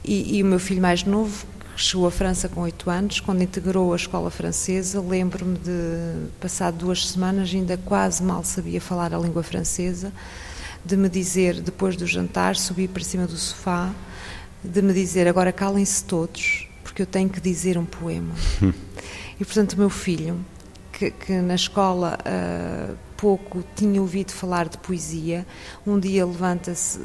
E, 0.05 0.39
e 0.39 0.43
o 0.43 0.47
meu 0.47 0.59
filho 0.59 0.81
mais 0.81 1.05
novo, 1.05 1.47
que 1.75 1.83
chegou 1.83 2.07
à 2.07 2.11
França 2.11 2.49
com 2.49 2.63
oito 2.63 2.91
anos, 2.91 3.21
quando 3.21 3.43
integrou 3.43 3.93
a 3.93 3.97
escola 3.97 4.31
francesa, 4.31 5.01
lembro-me 5.01 5.59
de, 5.59 6.29
passado 6.41 6.77
duas 6.77 7.09
semanas, 7.09 7.53
ainda 7.55 7.77
quase 7.77 8.23
mal 8.23 8.45
sabia 8.45 8.81
falar 8.81 9.15
a 9.15 9.19
língua 9.19 9.43
francesa, 9.43 10.13
de 10.85 10.97
me 10.97 11.09
dizer, 11.09 11.61
depois 11.61 11.97
do 11.97 12.07
jantar, 12.07 12.57
subir 12.57 12.89
para 12.89 13.05
cima 13.05 13.27
do 13.27 13.37
sofá, 13.37 13.93
de 14.63 14.83
me 14.83 14.93
dizer, 14.93 15.29
agora 15.29 15.53
calem-se 15.53 16.05
todos, 16.05 16.69
porque 16.83 17.03
eu 17.03 17.07
tenho 17.07 17.29
que 17.29 17.41
dizer 17.41 17.79
um 17.79 17.85
poema. 17.85 18.35
e, 19.41 19.45
portanto, 19.45 19.75
o 19.75 19.79
meu 19.79 19.91
filho, 19.91 20.45
que, 20.93 21.11
que 21.11 21.33
na 21.41 21.55
escola... 21.55 22.19
Uh, 22.27 23.12
pouco 23.23 23.62
tinha 23.77 24.01
ouvido 24.01 24.33
falar 24.33 24.68
de 24.68 24.77
poesia, 24.79 25.47
um 25.87 25.97
dia 25.97 26.27
levanta-se, 26.27 26.99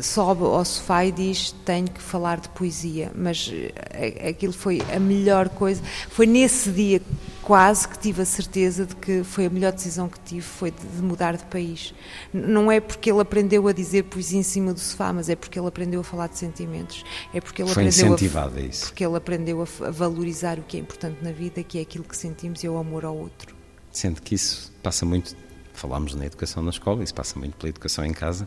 sobe 0.00 0.44
ao 0.44 0.64
sofá 0.64 1.04
e 1.04 1.10
diz: 1.10 1.50
Tenho 1.64 1.90
que 1.90 2.00
falar 2.00 2.38
de 2.38 2.48
poesia. 2.50 3.10
Mas 3.12 3.52
eh, 3.90 4.28
aquilo 4.28 4.52
foi 4.52 4.80
a 4.94 5.00
melhor 5.00 5.48
coisa. 5.48 5.82
Foi 6.08 6.24
nesse 6.24 6.70
dia 6.70 7.02
quase 7.42 7.88
que 7.88 7.98
tive 7.98 8.22
a 8.22 8.24
certeza 8.24 8.86
de 8.86 8.94
que 8.94 9.24
foi 9.24 9.46
a 9.46 9.50
melhor 9.50 9.72
decisão 9.72 10.08
que 10.08 10.20
tive 10.20 10.42
foi 10.42 10.70
de 10.70 11.02
mudar 11.02 11.36
de 11.36 11.44
país. 11.46 11.92
Não 12.32 12.70
é 12.70 12.78
porque 12.78 13.10
ele 13.10 13.20
aprendeu 13.20 13.66
a 13.66 13.72
dizer 13.72 14.04
poesia 14.04 14.38
em 14.38 14.44
cima 14.44 14.72
do 14.72 14.78
sofá, 14.78 15.12
mas 15.12 15.28
é 15.28 15.34
porque 15.34 15.58
ele 15.58 15.66
aprendeu 15.66 16.00
a 16.00 16.04
falar 16.04 16.28
de 16.28 16.38
sentimentos. 16.38 17.04
É 17.34 17.40
porque 17.40 17.62
ele 17.62 17.70
foi 17.72 17.82
aprendeu 17.82 18.06
incentivado 18.06 18.56
a, 18.56 18.60
a 18.60 18.62
isso. 18.62 18.84
Porque 18.84 19.04
ele 19.04 19.16
aprendeu 19.16 19.60
a, 19.60 19.86
a 19.88 19.90
valorizar 19.90 20.60
o 20.60 20.62
que 20.62 20.76
é 20.76 20.80
importante 20.80 21.18
na 21.24 21.32
vida, 21.32 21.60
que 21.64 21.78
é 21.78 21.82
aquilo 21.82 22.04
que 22.04 22.16
sentimos 22.16 22.62
e 22.62 22.68
é 22.68 22.70
o 22.70 22.78
amor 22.78 23.04
ao 23.04 23.16
outro. 23.16 23.52
Sendo 23.90 24.22
que 24.22 24.36
isso 24.36 24.72
passa 24.80 25.04
muito 25.04 25.45
falámos 25.78 26.14
na 26.14 26.26
educação 26.26 26.62
na 26.62 26.70
escola, 26.70 27.02
isso 27.02 27.14
passa 27.14 27.38
muito 27.38 27.56
pela 27.56 27.68
educação 27.68 28.04
em 28.04 28.12
casa. 28.12 28.46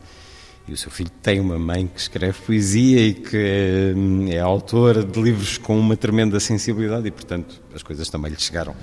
E 0.68 0.74
o 0.74 0.78
seu 0.78 0.92
filho 0.92 1.10
tem 1.22 1.40
uma 1.40 1.58
mãe 1.58 1.88
que 1.88 2.00
escreve 2.00 2.40
poesia 2.42 3.02
e 3.02 3.14
que 3.14 3.36
é, 3.38 4.36
é 4.36 4.40
autora 4.40 5.04
de 5.04 5.20
livros 5.20 5.58
com 5.58 5.80
uma 5.80 5.98
tremenda 5.98 6.40
sensibilidade 6.40 7.08
e, 7.08 7.12
portanto, 7.12 7.60
as 7.74 7.82
coisas 7.82 8.08
também 8.10 8.32
lhe 8.32 8.40
chegaram. 8.40 8.76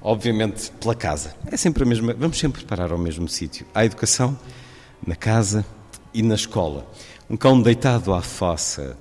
Obviamente, 0.00 0.70
pela 0.80 0.94
casa. 0.94 1.34
É 1.46 1.56
sempre 1.56 1.84
a 1.84 1.86
mesma. 1.86 2.14
Vamos 2.14 2.38
sempre 2.38 2.64
parar 2.64 2.90
ao 2.90 2.98
mesmo 2.98 3.28
sítio. 3.28 3.66
Há 3.74 3.84
educação 3.84 4.38
na 5.06 5.14
casa 5.14 5.64
e 6.12 6.22
na 6.22 6.34
escola. 6.34 6.90
Um 7.30 7.36
cão 7.36 7.60
deitado 7.60 8.12
à 8.12 8.20
fossa. 8.20 8.96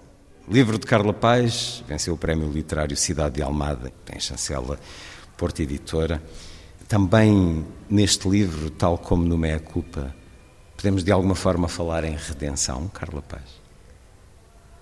Livro 0.49 0.77
de 0.77 0.85
Carla 0.85 1.13
Paz, 1.13 1.83
venceu 1.87 2.13
o 2.13 2.17
Prémio 2.17 2.49
Literário 2.49 2.95
Cidade 2.95 3.35
de 3.35 3.41
Almada, 3.41 3.91
tem 4.05 4.17
chancela 4.19 4.79
Porta 5.35 5.61
Editora. 5.61 6.21
Também 6.87 7.65
neste 7.89 8.29
livro, 8.29 8.69
tal 8.69 8.97
como 8.97 9.25
no 9.25 9.37
Meia 9.37 9.59
Culpa, 9.59 10.15
podemos 10.75 11.03
de 11.03 11.11
alguma 11.11 11.35
forma 11.35 11.67
falar 11.67 12.03
em 12.05 12.15
redenção, 12.15 12.87
Carla 12.87 13.21
Paz? 13.21 13.43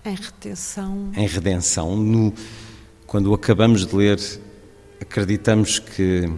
Em 0.04 0.14
redenção. 0.14 1.10
Em 1.16 1.26
redenção. 1.26 1.96
No, 1.96 2.32
quando 3.06 3.34
acabamos 3.34 3.84
de 3.84 3.96
ler, 3.96 4.20
acreditamos 5.00 5.80
que 5.80 6.30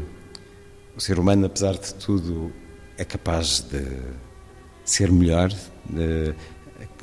o 0.97 1.01
ser 1.01 1.19
humano, 1.19 1.47
apesar 1.47 1.75
de 1.75 1.95
tudo, 1.95 2.51
é 2.97 3.05
capaz 3.05 3.61
de 3.61 3.85
ser 4.85 5.13
melhor, 5.13 5.51
de 5.85 6.35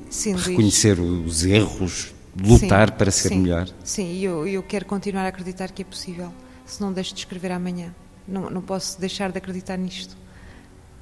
Sim, 0.09 0.35
reconhecer 0.35 0.97
Luís. 0.97 1.27
os 1.27 1.45
erros, 1.45 2.13
lutar 2.35 2.89
sim, 2.89 2.97
para 2.97 3.11
ser 3.11 3.29
sim, 3.29 3.39
melhor. 3.39 3.69
Sim, 3.83 4.11
e 4.11 4.23
eu, 4.23 4.47
eu 4.47 4.63
quero 4.63 4.85
continuar 4.85 5.23
a 5.25 5.27
acreditar 5.27 5.71
que 5.71 5.83
é 5.83 5.85
possível, 5.85 6.33
se 6.65 6.81
não 6.81 6.91
deixo 6.91 7.13
de 7.13 7.19
escrever 7.19 7.51
amanhã. 7.51 7.93
Não, 8.27 8.49
não 8.49 8.61
posso 8.61 8.99
deixar 8.99 9.31
de 9.31 9.37
acreditar 9.37 9.77
nisto. 9.77 10.17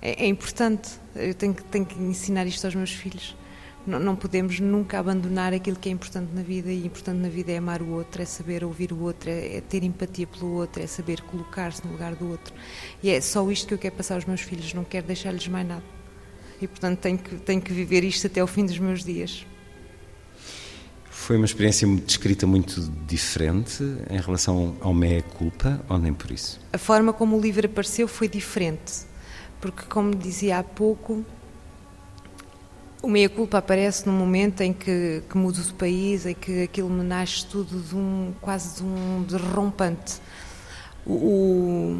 É, 0.01 0.25
é 0.25 0.27
importante, 0.27 0.91
eu 1.15 1.33
tenho 1.33 1.53
que, 1.53 1.63
tenho 1.63 1.85
que 1.85 1.97
ensinar 2.01 2.45
isto 2.45 2.65
aos 2.65 2.75
meus 2.75 2.91
filhos. 2.91 3.35
Não, 3.85 3.99
não, 3.99 4.15
podemos 4.15 4.59
nunca 4.59 4.97
abandonar 4.97 5.53
aquilo 5.53 5.75
que 5.75 5.89
é 5.89 5.91
importante 5.91 6.33
na 6.33 6.41
vida 6.41 6.71
e 6.71 6.85
importante 6.85 7.17
na 7.17 7.27
vida 7.27 7.51
é 7.51 7.57
amar 7.57 7.81
o 7.81 7.89
outro, 7.89 8.21
é 8.21 8.25
saber 8.25 8.63
ouvir 8.63 8.93
o 8.93 9.01
outro, 9.01 9.29
é, 9.29 9.57
é 9.57 9.61
ter 9.61 9.83
empatia 9.83 10.25
pelo 10.25 10.53
outro, 10.53 10.81
é 10.81 10.87
saber 10.87 11.21
colocar-se 11.21 11.85
no 11.85 11.91
lugar 11.91 12.15
do 12.15 12.29
outro. 12.29 12.53
E 13.01 13.09
é 13.09 13.19
só 13.19 13.49
isto 13.51 13.67
que 13.67 13.73
eu 13.73 13.77
quero 13.77 13.95
passar 13.95 14.15
aos 14.15 14.25
meus 14.25 14.41
filhos, 14.41 14.73
não 14.73 14.85
quero 14.85 15.07
deixar-lhes 15.07 15.47
mais 15.47 15.67
nada. 15.67 15.83
E 16.61 16.67
portanto 16.67 16.99
tenho 16.99 17.17
que, 17.17 17.35
tenho 17.35 17.61
que 17.61 17.73
viver 17.73 18.05
isto 18.05 18.27
até 18.27 18.39
ao 18.39 18.47
fim 18.47 18.65
dos 18.65 18.79
meus 18.79 19.03
dias. 19.03 19.45
Foi 21.23 21.37
uma 21.37 21.45
experiência 21.45 21.87
descrita 21.87 22.45
muito 22.45 22.81
diferente 23.07 23.81
em 24.09 24.19
relação 24.19 24.75
ao 24.81 24.93
meia 24.93 25.21
culpa, 25.21 25.79
ou 25.87 25.97
nem 25.97 26.13
por 26.13 26.29
isso? 26.29 26.59
A 26.73 26.77
forma 26.77 27.13
como 27.13 27.37
o 27.37 27.39
livro 27.39 27.65
apareceu 27.65 28.09
foi 28.09 28.27
diferente, 28.27 29.05
porque 29.61 29.83
como 29.83 30.13
dizia 30.13 30.59
há 30.59 30.63
pouco, 30.63 31.25
o 33.01 33.07
meia 33.07 33.29
culpa 33.29 33.59
aparece 33.59 34.05
num 34.05 34.11
momento 34.11 34.59
em 34.59 34.73
que, 34.73 35.23
que 35.29 35.37
mudo 35.37 35.61
de 35.61 35.73
país, 35.75 36.25
em 36.25 36.33
que 36.33 36.63
aquilo 36.63 36.89
me 36.89 37.05
nasce 37.05 37.45
tudo 37.45 37.79
de 37.79 37.95
um 37.95 38.33
quase 38.41 38.81
de 38.81 38.83
um 38.83 39.23
derrompante. 39.23 40.15
O, 41.07 41.97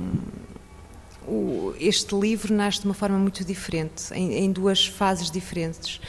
o, 1.26 1.74
este 1.80 2.14
livro 2.14 2.54
nasce 2.54 2.82
de 2.82 2.88
uma 2.88 2.94
forma 2.94 3.18
muito 3.18 3.46
diferente, 3.46 4.14
em, 4.14 4.34
em 4.34 4.52
duas 4.52 4.86
fases 4.86 5.32
diferentes. 5.32 6.02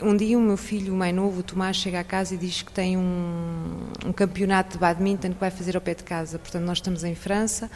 Um 0.00 0.16
dia 0.16 0.38
o 0.38 0.40
meu 0.40 0.56
filho 0.56 0.94
mais 0.94 1.12
novo, 1.12 1.40
o 1.40 1.42
Tomás, 1.42 1.76
chega 1.76 1.98
à 1.98 2.04
casa 2.04 2.32
e 2.32 2.38
diz 2.38 2.62
que 2.62 2.70
tem 2.70 2.96
um, 2.96 3.88
um, 4.06 4.12
campeonato 4.12 4.74
de 4.74 4.78
badminton 4.78 5.32
que 5.32 5.40
vai 5.40 5.50
fazer 5.50 5.74
ao 5.74 5.82
pé 5.82 5.92
de 5.92 6.04
casa. 6.04 6.38
Portanto, 6.38 6.62
nós 6.62 6.78
estamos 6.78 7.02
em 7.02 7.16
França 7.16 7.68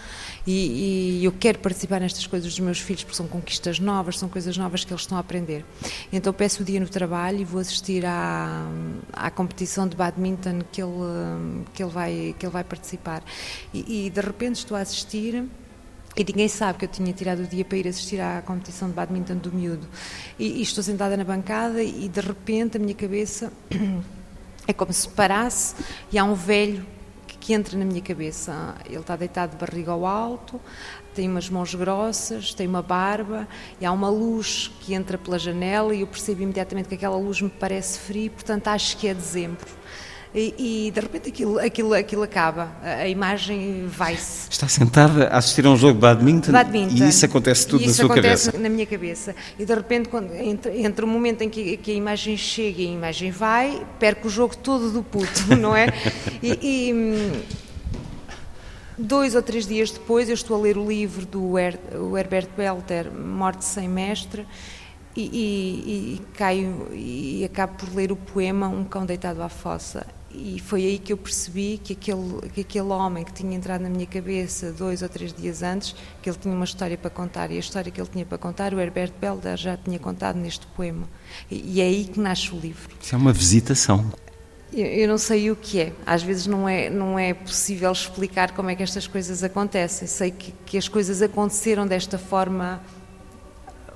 e, 0.46 1.18
e, 1.18 1.24
eu 1.24 1.32
quero 1.32 1.58
participar 1.58 2.00
nestas 2.00 2.24
coisas 2.24 2.48
dos 2.48 2.60
meus 2.60 2.78
filhos 2.78 3.02
porque 3.02 3.16
são 3.16 3.26
conquistas 3.26 3.80
novas, 3.80 4.18
são 4.18 4.28
coisas 4.28 4.56
novas 4.56 4.84
que 4.84 4.92
eles 4.92 5.02
estão 5.02 5.18
a 5.18 5.20
aprender. 5.20 5.64
Então 6.12 6.32
peço 6.32 6.62
o 6.62 6.64
dia 6.64 6.78
no 6.78 6.88
trabalho 6.88 7.40
e 7.40 7.44
vou 7.44 7.60
assistir 7.60 8.06
à, 8.06 8.68
à 9.12 9.28
competição 9.28 9.88
de 9.88 9.96
badminton 9.96 10.60
que 10.70 10.80
ele, 10.80 11.64
que 11.74 11.82
ele, 11.82 11.90
vai, 11.90 12.36
que 12.38 12.46
ele 12.46 12.52
vai 12.52 12.62
participar. 12.62 13.24
E, 13.74 14.06
e 14.06 14.10
de 14.10 14.20
repente 14.20 14.56
estou 14.56 14.76
a 14.76 14.80
assistir 14.80 15.44
e 16.14 16.24
ninguém 16.24 16.48
sabe 16.48 16.78
que 16.78 16.84
eu 16.84 16.88
tinha 16.88 17.12
tirado 17.12 17.40
o 17.40 17.46
dia 17.46 17.64
para 17.64 17.78
ir 17.78 17.88
assistir 17.88 18.20
à 18.20 18.42
competição 18.42 18.88
de 18.88 18.94
badminton 18.94 19.36
do 19.36 19.50
miúdo. 19.50 19.88
E, 20.38 20.58
e, 20.58 20.62
estou 20.62 20.84
sentada 20.84 21.16
na 21.16 21.24
bancada 21.24 21.82
e 21.82 22.08
de 22.08 22.20
repente 22.20 22.76
a 22.76 22.80
minha 22.80 22.94
cabeça 22.94 23.50
é 24.68 24.72
como 24.74 24.92
se 24.92 25.08
parasse 25.08 25.74
e 26.12 26.18
há 26.18 26.24
um 26.24 26.34
velho 26.34 26.84
que, 27.26 27.38
que 27.38 27.54
entra 27.54 27.78
na 27.78 27.84
minha 27.86 28.02
cabeça. 28.02 28.74
Ele 28.84 28.98
está 28.98 29.16
deitado 29.16 29.52
de 29.52 29.56
barriga 29.56 29.92
ao 29.92 30.04
alto, 30.04 30.60
tem 31.14 31.28
umas 31.28 31.48
mãos 31.48 31.74
grossas, 31.74 32.52
tem 32.52 32.66
uma 32.66 32.82
barba 32.82 33.48
e 33.80 33.86
há 33.86 33.92
uma 33.92 34.10
luz 34.10 34.70
que 34.80 34.92
entra 34.92 35.16
pela 35.16 35.38
janela 35.38 35.94
e 35.94 36.02
eu 36.02 36.06
percebo 36.06 36.42
imediatamente 36.42 36.90
que 36.90 36.94
aquela 36.94 37.16
luz 37.16 37.40
me 37.40 37.48
parece 37.48 37.98
fria, 37.98 38.30
portanto 38.30 38.68
acho 38.68 38.98
que 38.98 39.08
é 39.08 39.14
dezembro. 39.14 39.66
E, 40.34 40.86
e, 40.86 40.90
de 40.90 40.98
repente 40.98 41.28
aquilo, 41.28 41.58
aquilo, 41.58 41.92
aquilo 41.92 42.22
acaba, 42.22 42.72
a, 42.82 43.02
a 43.02 43.08
imagem 43.08 43.86
vai-se. 43.86 44.48
Está 44.48 44.66
sentada 44.66 45.28
a 45.28 45.36
assistir 45.36 45.66
a 45.66 45.70
um 45.70 45.76
jogo 45.76 45.92
de 45.92 46.00
badminton, 46.00 46.52
badminton. 46.52 47.04
e 47.04 47.08
isso 47.08 47.26
acontece 47.26 47.66
tudo 47.66 47.82
e 47.82 47.86
isso 47.86 48.02
na 48.02 48.06
sua 48.08 48.14
acontece 48.14 48.46
cabeça. 48.46 48.62
na 48.62 48.68
minha 48.70 48.86
cabeça. 48.86 49.36
E 49.58 49.66
de 49.66 49.74
repente, 49.74 50.08
quando, 50.08 50.32
entre, 50.32 50.80
entre 50.80 51.04
o 51.04 51.08
momento 51.08 51.42
em 51.42 51.50
que, 51.50 51.76
que, 51.76 51.90
a 51.90 51.94
imagem 51.94 52.34
chega 52.38 52.80
e 52.80 52.88
a 52.88 52.92
imagem 52.92 53.30
vai, 53.30 53.86
perco 53.98 54.28
o 54.28 54.30
jogo 54.30 54.56
todo 54.56 54.90
do 54.90 55.02
puto, 55.02 55.48
não 55.54 55.76
é? 55.76 55.88
E, 56.42 56.58
e, 56.62 57.44
dois 58.96 59.34
ou 59.34 59.42
três 59.42 59.66
dias 59.66 59.90
depois 59.90 60.30
eu 60.30 60.34
estou 60.34 60.56
a 60.56 60.62
ler 60.62 60.78
o 60.78 60.88
livro 60.88 61.26
do 61.26 61.58
Her, 61.58 61.78
Herbert 62.18 62.48
Belter, 62.56 63.12
Morte 63.12 63.66
Sem 63.66 63.86
Mestre, 63.86 64.46
e, 65.14 65.20
e, 65.20 66.14
e, 66.14 66.20
caio 66.38 66.88
e 66.90 67.44
acabo 67.44 67.74
por 67.74 67.94
ler 67.94 68.10
o 68.10 68.16
poema 68.16 68.66
Um 68.66 68.82
Cão 68.82 69.04
Deitado 69.04 69.42
à 69.42 69.48
Fossa 69.50 70.06
e 70.34 70.58
foi 70.60 70.84
aí 70.84 70.98
que 70.98 71.12
eu 71.12 71.16
percebi 71.16 71.78
que 71.82 71.92
aquele, 71.92 72.50
que 72.54 72.60
aquele 72.62 72.88
homem 72.88 73.24
que 73.24 73.32
tinha 73.32 73.54
entrado 73.54 73.82
na 73.82 73.90
minha 73.90 74.06
cabeça 74.06 74.72
dois 74.72 75.02
ou 75.02 75.08
três 75.08 75.32
dias 75.32 75.62
antes, 75.62 75.94
que 76.22 76.28
ele 76.28 76.38
tinha 76.38 76.54
uma 76.54 76.64
história 76.64 76.96
para 76.96 77.10
contar, 77.10 77.50
e 77.50 77.56
a 77.56 77.60
história 77.60 77.92
que 77.92 78.00
ele 78.00 78.08
tinha 78.08 78.24
para 78.24 78.38
contar, 78.38 78.72
o 78.72 78.80
Herbert 78.80 79.12
Belder 79.20 79.56
já 79.56 79.76
tinha 79.76 79.98
contado 79.98 80.36
neste 80.36 80.66
poema. 80.68 81.06
E, 81.50 81.76
e 81.76 81.80
é 81.80 81.84
aí 81.84 82.04
que 82.04 82.18
nasce 82.18 82.54
o 82.54 82.58
livro. 82.58 82.88
Isso 83.00 83.14
é 83.14 83.18
uma 83.18 83.32
visitação. 83.32 84.10
Eu 84.72 85.06
não 85.06 85.18
sei 85.18 85.50
o 85.50 85.56
que 85.56 85.80
é. 85.80 85.92
Às 86.06 86.22
vezes 86.22 86.46
não 86.46 86.66
é, 86.66 86.88
não 86.88 87.18
é 87.18 87.34
possível 87.34 87.92
explicar 87.92 88.52
como 88.52 88.70
é 88.70 88.74
que 88.74 88.82
estas 88.82 89.06
coisas 89.06 89.44
acontecem. 89.44 90.08
Sei 90.08 90.30
que, 90.30 90.54
que 90.64 90.78
as 90.78 90.88
coisas 90.88 91.20
aconteceram 91.20 91.86
desta 91.86 92.16
forma. 92.16 92.80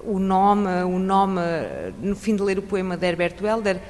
O 0.04 0.18
nome, 0.18 0.68
o 0.84 0.98
nome, 0.98 1.40
no 2.02 2.14
fim 2.14 2.36
de 2.36 2.42
ler 2.42 2.58
o 2.58 2.62
poema 2.62 2.94
de 2.94 3.06
Herbert 3.06 3.36
Welder, 3.42 3.80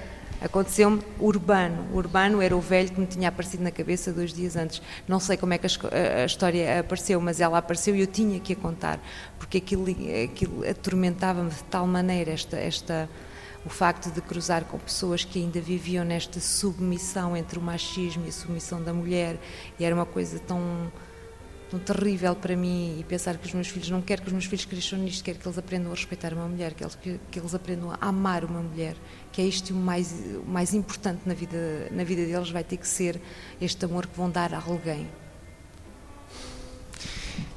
aconteceu-me 0.40 1.02
Urbano. 1.18 1.86
Urbano 1.94 2.40
era 2.40 2.56
o 2.56 2.60
velho 2.60 2.90
que 2.90 3.00
me 3.00 3.06
tinha 3.06 3.28
aparecido 3.28 3.62
na 3.62 3.70
cabeça 3.70 4.12
dois 4.12 4.32
dias 4.32 4.56
antes. 4.56 4.82
Não 5.06 5.20
sei 5.20 5.36
como 5.36 5.54
é 5.54 5.58
que 5.58 5.66
a, 5.66 6.22
a 6.22 6.24
história 6.24 6.80
apareceu, 6.80 7.20
mas 7.20 7.40
ela 7.40 7.58
apareceu 7.58 7.94
e 7.96 8.00
eu 8.00 8.06
tinha 8.06 8.38
que 8.40 8.52
a 8.52 8.56
contar, 8.56 9.00
porque 9.38 9.58
aquilo, 9.58 9.86
aquilo 10.24 10.68
atormentava-me 10.68 11.50
de 11.50 11.62
tal 11.64 11.86
maneira 11.86 12.32
esta, 12.32 12.56
esta 12.56 13.08
o 13.66 13.68
facto 13.68 14.12
de 14.12 14.20
cruzar 14.20 14.64
com 14.64 14.78
pessoas 14.78 15.24
que 15.24 15.40
ainda 15.40 15.60
viviam 15.60 16.04
nesta 16.04 16.38
submissão 16.38 17.36
entre 17.36 17.58
o 17.58 17.62
machismo 17.62 18.24
e 18.24 18.28
a 18.28 18.32
submissão 18.32 18.80
da 18.80 18.94
mulher, 18.94 19.36
e 19.78 19.84
era 19.84 19.92
uma 19.92 20.06
coisa 20.06 20.38
tão, 20.38 20.90
tão 21.70 21.78
terrível 21.78 22.34
para 22.34 22.56
mim, 22.56 22.96
e 22.98 23.04
pensar 23.04 23.36
que 23.36 23.46
os 23.46 23.54
meus 23.54 23.68
filhos, 23.68 23.90
não 23.90 24.00
quero 24.00 24.22
que 24.22 24.28
os 24.28 24.32
meus 24.32 24.44
filhos 24.44 24.64
cresçam 24.64 24.98
nisto, 24.98 25.24
quero 25.24 25.38
que 25.38 25.46
eles 25.46 25.58
aprendam 25.58 25.90
a 25.90 25.94
respeitar 25.94 26.32
uma 26.32 26.46
mulher, 26.46 26.74
que 26.74 26.84
eles, 26.84 26.96
que, 27.30 27.38
eles 27.38 27.54
aprendam 27.54 27.90
a 27.90 27.98
amar 28.00 28.44
uma 28.44 28.60
mulher, 28.60 28.96
que 29.32 29.40
é 29.42 29.44
isto 29.44 29.72
o 29.72 29.76
mais, 29.76 30.12
o 30.12 30.48
mais 30.48 30.72
importante 30.74 31.20
na 31.26 31.34
vida, 31.34 31.88
na 31.90 32.04
vida 32.04 32.24
deles, 32.24 32.50
vai 32.50 32.64
ter 32.64 32.76
que 32.76 32.86
ser 32.86 33.20
este 33.60 33.84
amor 33.84 34.06
que 34.06 34.16
vão 34.16 34.30
dar 34.30 34.54
a 34.54 34.62
alguém. 34.64 35.08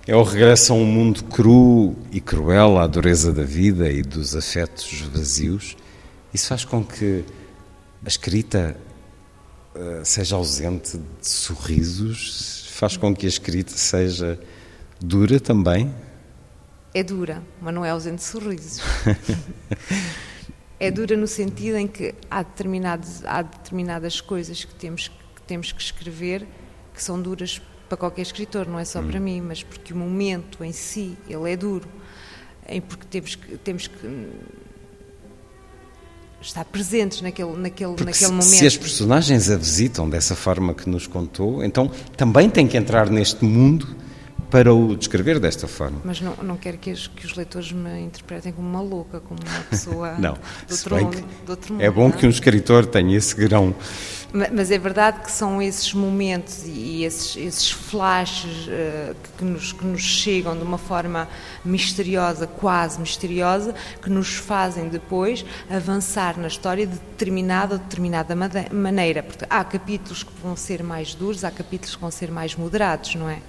É 0.07 0.15
o 0.15 0.23
regresso 0.23 0.73
a 0.73 0.75
um 0.75 0.85
mundo 0.85 1.23
cru 1.25 1.95
e 2.11 2.19
cruel 2.19 2.79
à 2.79 2.87
dureza 2.87 3.31
da 3.31 3.43
vida 3.43 3.91
e 3.91 4.01
dos 4.01 4.35
afetos 4.35 5.01
vazios 5.01 5.77
isso 6.33 6.47
faz 6.47 6.63
com 6.63 6.83
que 6.83 7.25
a 8.05 8.07
escrita 8.07 8.77
uh, 9.73 10.05
seja 10.05 10.35
ausente 10.35 10.97
de 10.97 11.27
sorrisos, 11.27 12.68
faz 12.79 12.95
com 12.95 13.13
que 13.13 13.25
a 13.25 13.29
escrita 13.29 13.73
seja 13.73 14.39
dura 15.01 15.37
também. 15.37 15.93
É 16.93 17.03
dura, 17.03 17.43
mas 17.59 17.73
não 17.73 17.83
é 17.83 17.89
ausente 17.89 18.15
de 18.15 18.23
sorrisos. 18.23 18.81
é 20.79 20.89
dura 20.89 21.17
no 21.17 21.27
sentido 21.27 21.75
em 21.75 21.85
que 21.85 22.15
há, 22.31 22.41
determinados, 22.41 23.25
há 23.25 23.41
determinadas 23.41 24.21
coisas 24.21 24.63
que 24.63 24.73
temos, 24.75 25.09
que 25.09 25.41
temos 25.45 25.73
que 25.73 25.81
escrever 25.81 26.47
que 26.93 27.03
são 27.03 27.21
duras 27.21 27.61
para 27.89 27.97
qualquer 27.97 28.21
escritor, 28.21 28.65
não 28.65 28.79
é 28.79 28.85
só 28.85 29.01
hum. 29.01 29.09
para 29.09 29.19
mim, 29.19 29.41
mas 29.41 29.61
porque 29.61 29.91
o 29.91 29.97
momento 29.97 30.63
em 30.63 30.71
si, 30.71 31.17
ele 31.27 31.51
é 31.51 31.57
duro. 31.57 31.87
Em 32.65 32.79
porque 32.79 33.05
temos 33.07 33.35
que, 33.35 33.57
temos 33.57 33.87
que 33.89 34.29
estar 36.41 36.65
presentes 36.65 37.21
naquele, 37.21 37.51
naquele, 37.55 37.91
naquele 37.91 38.13
se, 38.13 38.27
momento. 38.27 38.43
Se 38.43 38.65
as 38.65 38.77
personagens 38.77 39.49
a 39.49 39.57
visitam 39.57 40.09
dessa 40.09 40.35
forma 40.35 40.73
que 40.73 40.89
nos 40.89 41.07
contou, 41.07 41.63
então 41.63 41.91
também 42.15 42.49
tem 42.49 42.67
que 42.67 42.77
entrar 42.77 43.09
neste 43.09 43.43
mundo 43.43 43.95
para 44.49 44.73
o 44.73 44.95
descrever 44.95 45.39
desta 45.39 45.67
forma. 45.67 46.01
Mas 46.03 46.19
não, 46.21 46.35
não 46.41 46.57
quero 46.57 46.77
que 46.77 46.91
os, 46.91 47.07
que 47.07 47.25
os 47.25 47.35
leitores 47.35 47.71
me 47.71 48.01
interpretem 48.01 48.51
como 48.51 48.67
uma 48.67 48.81
louca, 48.81 49.19
como 49.19 49.39
uma 49.39 49.59
pessoa 49.61 50.13
não, 50.17 50.33
do, 50.33 50.71
outro 50.71 50.95
mundo, 50.95 51.25
do 51.45 51.49
outro 51.51 51.73
mundo. 51.73 51.83
É 51.83 51.89
bom 51.89 52.09
não? 52.09 52.11
que 52.11 52.25
um 52.25 52.29
escritor 52.29 52.85
tenha 52.85 53.15
esse 53.15 53.35
grão. 53.35 53.75
Mas 54.31 54.69
é 54.69 54.77
verdade 54.77 55.21
que 55.21 55.31
são 55.31 55.59
esses 55.59 55.91
momentos 55.91 56.63
e 56.63 57.03
esses, 57.03 57.35
esses 57.35 57.71
flashes 57.71 58.67
uh, 58.67 59.15
que, 59.35 59.43
nos, 59.43 59.73
que 59.73 59.83
nos 59.83 60.01
chegam 60.01 60.55
de 60.55 60.61
uma 60.61 60.77
forma 60.77 61.27
misteriosa, 61.65 62.45
quase 62.45 62.99
misteriosa, 62.99 63.73
que 63.99 64.07
nos 64.07 64.35
fazem 64.35 64.87
depois 64.87 65.43
avançar 65.67 66.37
na 66.37 66.47
história 66.47 66.85
de 66.85 66.93
determinada 66.93 67.73
ou 67.73 67.79
determinada 67.79 68.35
maneira. 68.71 69.23
Porque 69.23 69.45
há 69.49 69.63
capítulos 69.63 70.21
que 70.21 70.31
vão 70.43 70.55
ser 70.55 70.83
mais 70.83 71.15
duros, 71.15 71.43
há 71.43 71.49
capítulos 71.49 71.95
que 71.95 72.01
vão 72.01 72.11
ser 72.11 72.29
mais 72.29 72.55
moderados, 72.55 73.15
não 73.15 73.27
é? 73.27 73.39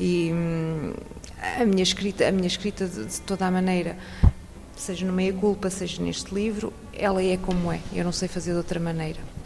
E 0.00 0.32
hum, 0.32 0.94
a 1.60 1.64
minha 1.64 1.82
escrita, 1.82 2.26
a 2.26 2.32
minha 2.32 2.48
escrita 2.48 2.88
de, 2.88 3.04
de 3.04 3.20
toda 3.20 3.46
a 3.46 3.50
maneira, 3.52 3.96
seja 4.74 5.06
no 5.06 5.12
Meia 5.12 5.32
Culpa, 5.32 5.70
seja 5.70 6.02
neste 6.02 6.34
livro, 6.34 6.72
ela 6.92 7.22
é 7.22 7.36
como 7.36 7.72
é. 7.72 7.78
Eu 7.92 8.04
não 8.04 8.12
sei 8.12 8.26
fazer 8.26 8.50
de 8.50 8.56
outra 8.56 8.80
maneira. 8.80 9.37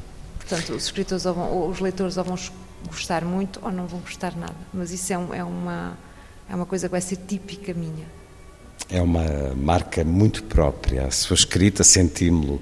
Portanto, 0.47 0.75
os 0.75 0.85
escritores 0.85 1.25
ou, 1.27 1.35
vão, 1.35 1.51
ou 1.51 1.71
os 1.71 1.81
leitores 1.81 2.17
ou 2.17 2.25
vão 2.25 2.37
gostar 2.87 3.25
muito 3.25 3.61
ou 3.63 3.71
não 3.71 3.87
vão 3.87 4.01
gostar 4.01 4.37
nada. 4.37 4.57
Mas 4.73 4.91
isso 4.91 5.13
é, 5.13 5.19
um, 5.19 5.35
é, 5.35 5.45
uma, 5.45 5.97
é 6.51 6.55
uma 6.55 6.67
coisa 6.67 6.89
que 6.89 6.93
vai 6.93 7.01
ser 7.01 7.17
típica 7.17 7.73
minha. 7.73 8.07
É 8.91 9.01
uma 9.01 9.55
marca 9.55 10.05
muito 10.05 10.43
própria. 10.45 11.07
A 11.07 11.11
sua 11.11 11.35
escrita, 11.35 11.85
sentimos-lo 11.85 12.61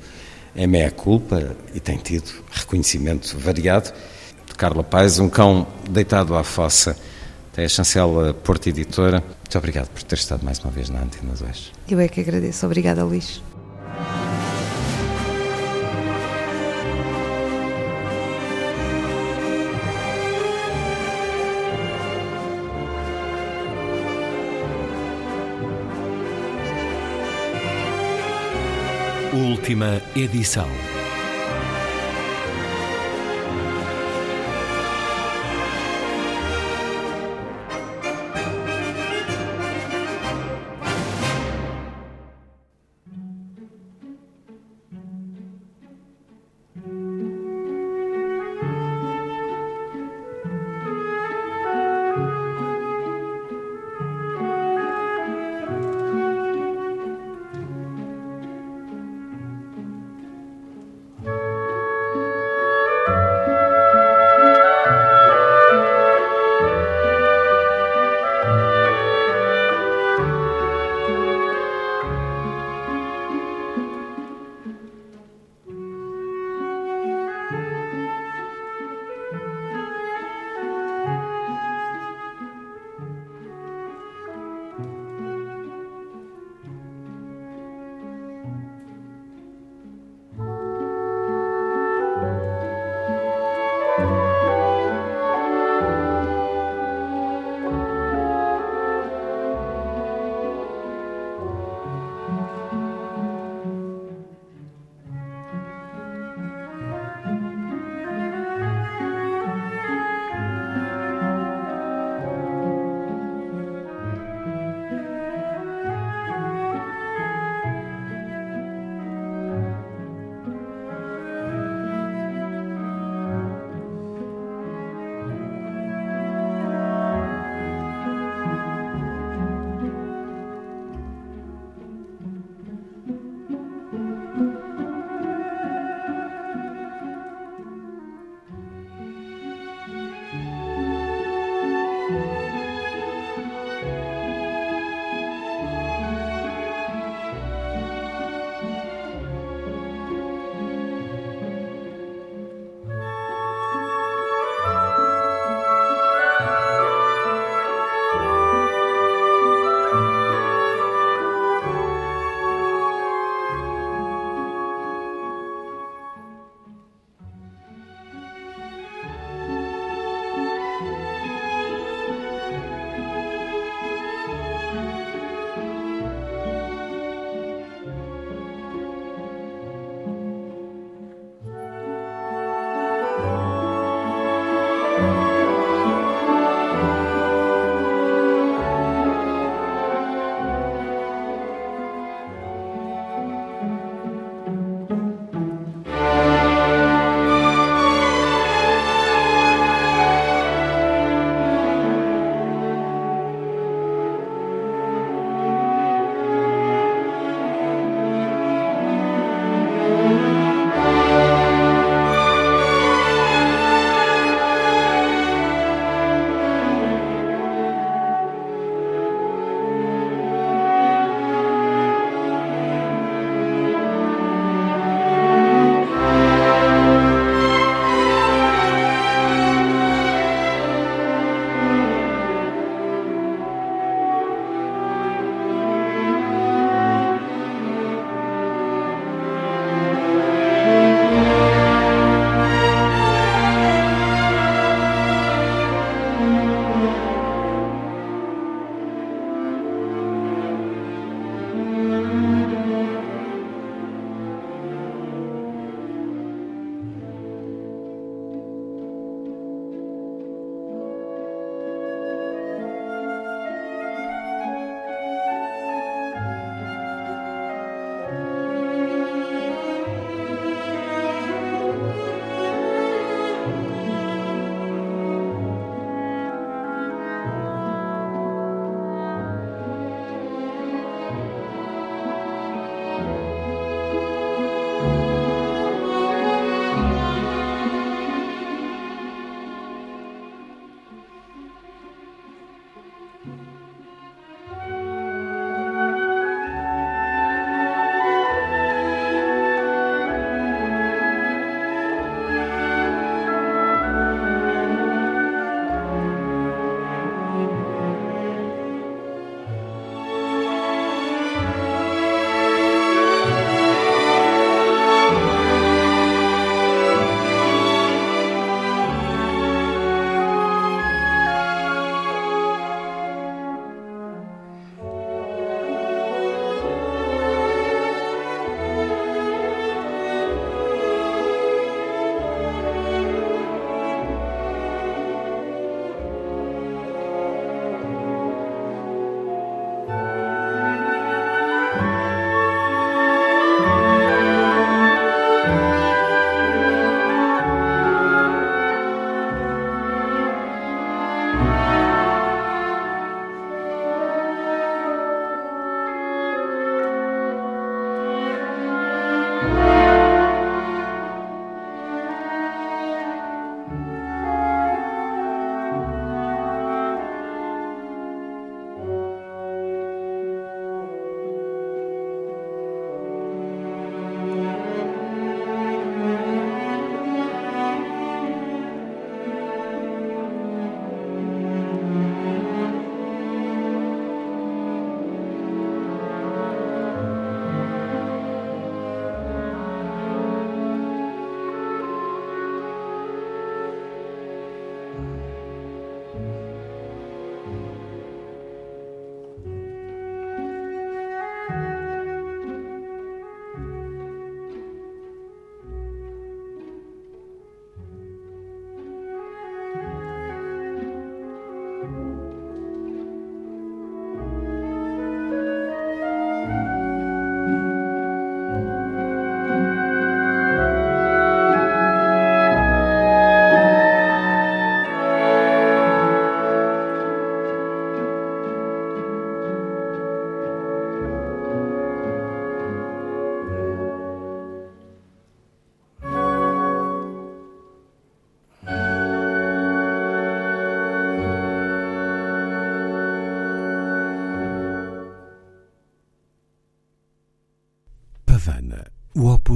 em 0.54 0.66
meia 0.66 0.90
culpa 0.90 1.56
e 1.74 1.80
tem 1.80 1.96
tido 1.96 2.30
reconhecimento 2.50 3.36
variado. 3.38 3.92
De 4.46 4.54
Carla 4.54 4.84
Paz, 4.84 5.18
um 5.18 5.28
cão 5.28 5.66
deitado 5.88 6.36
à 6.36 6.44
fossa 6.44 6.96
é 7.60 7.64
a 7.66 7.68
chancela 7.68 8.32
Porto 8.32 8.68
Editora. 8.68 9.20
Muito 9.20 9.58
obrigado 9.58 9.88
por 9.88 10.02
ter 10.02 10.14
estado 10.14 10.42
mais 10.42 10.58
uma 10.60 10.70
vez 10.70 10.88
na 10.88 11.02
Antena 11.02 11.34
2. 11.34 11.72
Eu 11.90 12.00
é 12.00 12.08
que 12.08 12.20
agradeço. 12.20 12.64
Obrigada, 12.64 13.04
Luís. 13.04 13.42
Última 29.61 30.00
edição. 30.16 30.99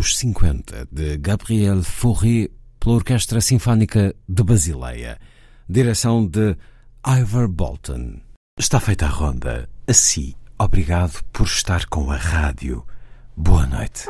Opus 0.04 0.18
50 0.18 0.88
de 0.92 1.16
Gabriel 1.16 1.82
Fauré 1.82 2.50
pela 2.78 2.96
Orquestra 2.96 3.40
Sinfónica 3.40 4.14
de 4.28 4.42
Basileia. 4.42 5.18
Direção 5.66 6.26
de 6.26 6.58
Ivor 7.06 7.48
Bolton. 7.48 8.20
Está 8.58 8.80
feita 8.80 9.06
a 9.06 9.08
ronda. 9.08 9.66
Assim, 9.88 10.34
obrigado 10.58 11.24
por 11.32 11.46
estar 11.46 11.86
com 11.86 12.10
a 12.10 12.18
rádio. 12.18 12.84
Boa 13.34 13.66
noite. 13.66 14.04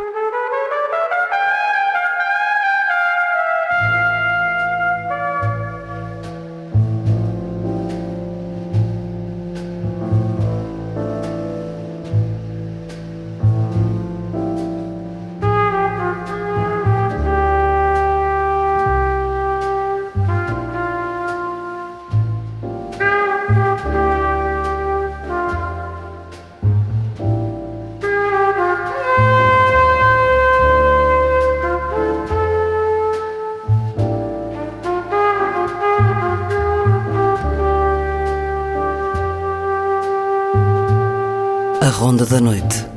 Da 42.35 42.41
Noite. 42.41 42.94